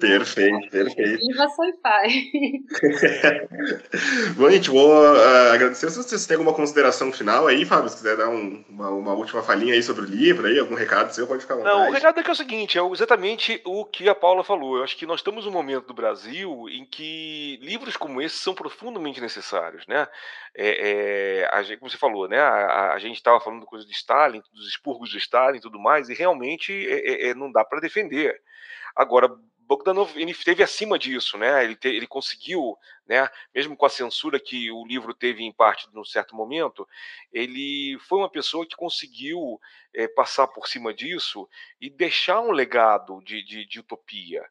[0.00, 1.18] Perfeito, perfeito.
[1.18, 2.64] Viva Sci-Fi.
[4.34, 5.90] Bom, gente, vou uh, agradecer.
[5.90, 9.42] Se você tem alguma consideração final aí, Fábio, se quiser dar um, uma, uma, última
[9.42, 12.18] falinha aí sobre o livro, aí, algum recado seu, pode ficar à Não, o recado
[12.18, 14.78] é que é o seguinte, é exatamente o que a Paula falou.
[14.78, 18.54] Eu acho que nós estamos num momento do Brasil em que livros como esse são
[18.54, 20.08] profundamente necessários, né?
[20.56, 22.40] É, é, a gente, como você falou, né?
[22.40, 26.08] A, a gente estava falando coisa de Stalin, dos expurgos de Stalin e tudo mais,
[26.08, 28.40] e realmente é, é, é não dá para defender.
[28.96, 29.30] Agora,
[29.70, 31.62] Bogdanov ele esteve acima disso, né?
[31.62, 33.30] Ele, te, ele conseguiu, né?
[33.54, 36.88] Mesmo com a censura que o livro teve em parte num certo momento,
[37.32, 39.60] ele foi uma pessoa que conseguiu
[39.94, 41.48] é, passar por cima disso
[41.80, 44.44] e deixar um legado de, de, de utopia.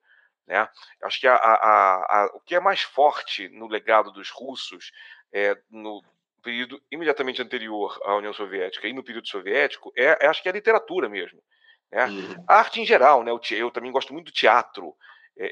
[0.47, 0.65] Né?
[1.03, 4.89] Acho que a, a, a, o que é mais forte no legado dos russos
[5.33, 6.01] é, no
[6.41, 10.51] período imediatamente anterior à União Soviética e no período soviético é, é acho que é
[10.51, 11.43] a literatura mesmo.
[11.91, 12.05] Né?
[12.05, 12.43] Uhum.
[12.47, 13.31] A arte em geral, né?
[13.51, 14.95] eu também gosto muito do teatro
[15.37, 15.45] é,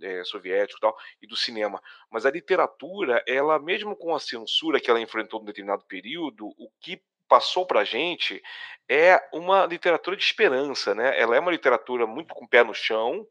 [0.00, 1.82] é, é, soviético e tal, e do cinema.
[2.10, 6.70] Mas a literatura, ela mesmo com a censura que ela enfrentou em determinado período, o
[6.80, 8.42] que passou para a gente
[8.88, 11.18] é uma literatura de esperança, né?
[11.18, 13.26] Ela é uma literatura muito com o pé no chão,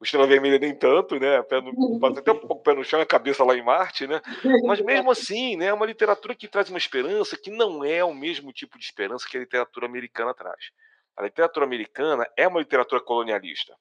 [0.00, 1.42] o Estrela Vermelha nem tanto, né?
[1.42, 4.20] Pé no, até um pouco pé no chão, a cabeça lá em Marte, né?
[4.64, 5.66] Mas mesmo assim, né?
[5.66, 9.26] É uma literatura que traz uma esperança que não é o mesmo tipo de esperança
[9.28, 10.70] que a literatura americana traz.
[11.16, 13.76] A literatura americana é uma literatura colonialista.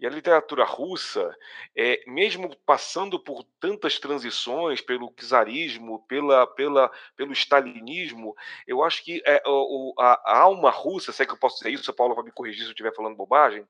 [0.00, 1.36] E a literatura russa,
[1.76, 9.20] é, mesmo passando por tantas transições, pelo czarismo, pela, pela, pelo stalinismo, eu acho que
[9.26, 12.14] é, o, a, a, alma russa, se é que eu posso dizer isso, a Paula
[12.14, 13.66] vai me corrigir se eu estiver falando bobagem,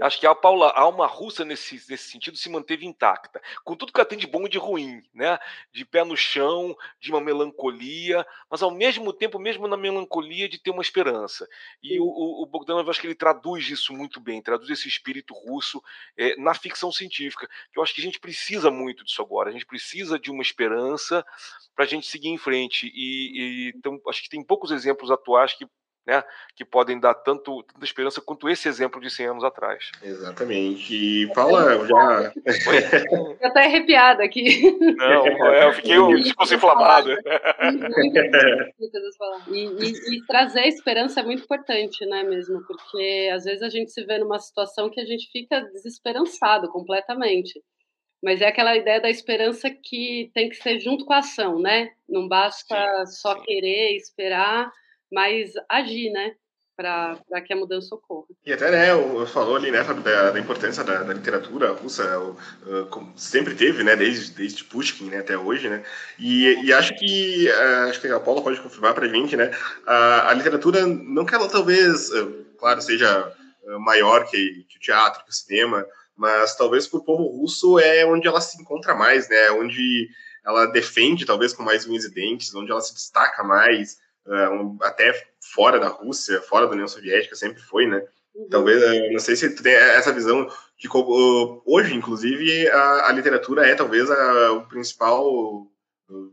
[0.00, 3.92] Acho que a Paula, a alma russa nesse, nesse sentido se manteve intacta, com tudo
[3.92, 5.38] que ela tem de bom e de ruim, né?
[5.72, 10.58] De pé no chão, de uma melancolia, mas ao mesmo tempo, mesmo na melancolia, de
[10.58, 11.48] ter uma esperança.
[11.82, 14.86] E o, o, o Bogdanov, eu acho que ele traduz isso muito bem, traduz esse
[14.86, 15.82] espírito russo
[16.16, 17.48] é, na ficção científica.
[17.72, 19.50] Que eu acho que a gente precisa muito disso agora.
[19.50, 21.24] A gente precisa de uma esperança
[21.74, 22.86] para a gente seguir em frente.
[22.94, 25.66] E, e então, acho que tem poucos exemplos atuais que
[26.10, 26.24] né,
[26.56, 29.90] que podem dar tanto tanta esperança quanto esse exemplo de 100 anos atrás.
[30.02, 30.94] Exatamente.
[30.94, 32.32] E Paula, já.
[33.40, 34.76] Eu até arrepiada aqui.
[34.96, 37.10] Não, é, eu fiquei um discurso inflamado.
[39.48, 42.60] E, e, e, trazer esperança é muito importante, né, mesmo?
[42.66, 47.60] Porque às vezes a gente se vê numa situação que a gente fica desesperançado completamente.
[48.22, 51.90] Mas é aquela ideia da esperança que tem que ser junto com a ação, né?
[52.08, 53.42] Não basta sim, só sim.
[53.44, 54.70] querer, esperar,
[55.12, 56.34] mas agir, né?
[56.76, 58.26] Para que a mudança ocorra.
[58.46, 58.86] E até, né,
[59.26, 63.94] falou ali, né, da, da importância da, da, literatura russa, o, uh, sempre teve, né,
[63.94, 65.84] desde, desde Pushkin, né, até hoje, né,
[66.18, 69.50] e, e acho que, uh, acho que a Paula pode confirmar para a gente, né,
[69.86, 73.30] a, a literatura, não que ela talvez, uh, claro, seja
[73.80, 75.86] maior que, que o teatro, que o cinema,
[76.20, 79.50] mas talvez para o povo russo é onde ela se encontra mais, né?
[79.52, 80.06] Onde
[80.44, 83.98] ela defende, talvez com mais unhas e dentes, onde ela se destaca mais,
[84.82, 88.02] até fora da Rússia, fora da União Soviética, sempre foi, né?
[88.34, 88.48] Uhum.
[88.48, 90.48] Talvez, uh, não sei se tu tem essa visão
[90.78, 95.66] de como, uh, hoje, inclusive, a, a literatura é talvez a, o principal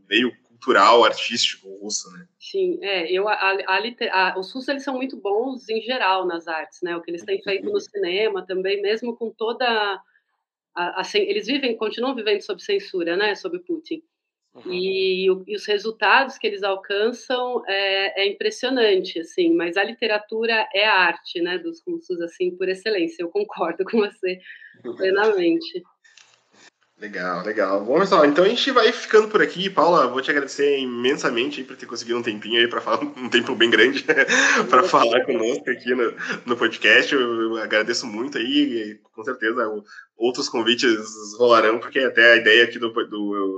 [0.08, 2.26] meio cultural, artístico russo, né?
[2.38, 3.78] Sim, é, eu, a, a,
[4.12, 6.96] a, os russos eles são muito bons em geral nas artes, né?
[6.96, 10.02] O que eles têm feito no cinema também, mesmo com toda
[10.74, 13.34] assim, eles vivem, continuam vivendo sob censura, né?
[13.34, 14.02] Sob Putin.
[14.64, 14.72] Uhum.
[14.72, 19.54] E, e, os resultados que eles alcançam é, é, impressionante, assim.
[19.54, 21.58] Mas a literatura é a arte, né?
[21.58, 23.22] Dos russos, assim, por excelência.
[23.22, 24.40] Eu concordo com você
[24.96, 25.82] plenamente.
[27.00, 27.84] Legal, legal.
[27.84, 29.70] Bom, pessoal, então a gente vai ficando por aqui.
[29.70, 33.54] Paula, vou te agradecer imensamente por ter conseguido um tempinho aí para falar, um tempo
[33.54, 34.04] bem grande
[34.68, 36.12] para falar conosco aqui no,
[36.44, 37.14] no podcast.
[37.14, 39.64] Eu agradeço muito aí, com certeza
[40.16, 40.98] outros convites
[41.38, 43.04] rolarão, porque até a ideia aqui do, do,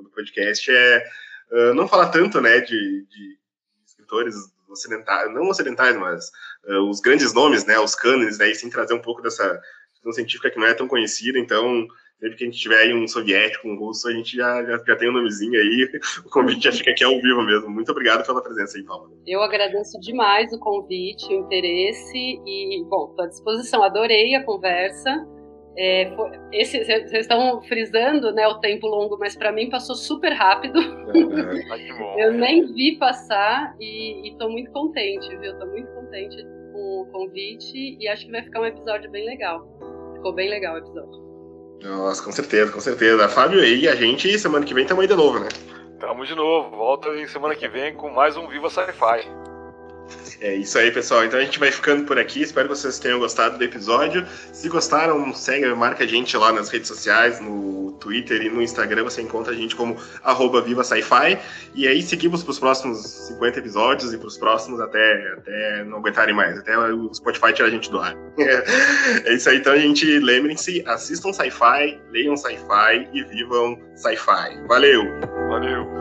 [0.03, 1.03] do podcast é
[1.51, 3.39] uh, não falar tanto, né, de, de
[3.87, 4.35] escritores
[4.69, 6.31] ocidentais, não ocidentais, mas
[6.67, 9.59] uh, os grandes nomes, né, os cânones, né, e sim trazer um pouco dessa
[10.13, 11.89] científica que não é tão conhecida, então
[12.21, 14.97] Sempre que a gente tiver aí um soviético, um russo, a gente já, já, já
[14.97, 15.89] tem um nomezinho aí.
[16.25, 17.71] O convite já fica aqui ao vivo mesmo.
[17.71, 19.09] Muito obrigado pela presença aí, Paula.
[19.27, 23.83] Eu agradeço demais o convite, o interesse e, bom, estou à disposição.
[23.83, 25.27] Adorei a conversa.
[25.79, 30.33] É, foi, esse, vocês estão frisando né, o tempo longo, mas para mim passou super
[30.33, 30.79] rápido.
[30.79, 35.53] É, Eu nem vi passar e estou muito contente, viu?
[35.53, 39.67] Estou muito contente com o convite e acho que vai ficar um episódio bem legal.
[40.17, 41.30] Ficou bem legal o episódio.
[41.83, 43.29] Nossa, com certeza, com certeza.
[43.29, 45.49] Fábio, e a gente semana que vem estamos aí de novo, né?
[45.99, 46.77] Tamo de novo.
[46.77, 49.50] Volta semana que vem com mais um Viva Sci-Fi.
[50.41, 51.25] É isso aí, pessoal.
[51.25, 52.43] Então a gente vai ficando por aqui.
[52.43, 54.27] Espero que vocês tenham gostado do episódio.
[54.53, 59.05] Se gostaram, segue, marca a gente lá nas redes sociais, no Twitter e no Instagram.
[59.05, 61.39] Você encontra a gente como arroba Viva Sci-Fi.
[61.75, 62.99] E aí seguimos para os próximos
[63.29, 67.69] 50 episódios e para os próximos até, até não aguentarem mais, até o Spotify tirar
[67.69, 68.17] a gente do ar.
[68.39, 69.59] é isso aí.
[69.59, 74.67] Então gente, lembrem-se, assistam Sci-Fi, leiam Sci-Fi e vivam Sci-Fi.
[74.67, 75.05] Valeu!
[75.49, 76.00] Valeu!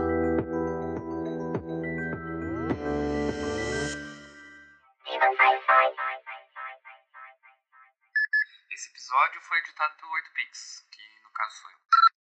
[8.71, 12.18] Esse episódio foi editado pelo 8pix, que no caso sou eu.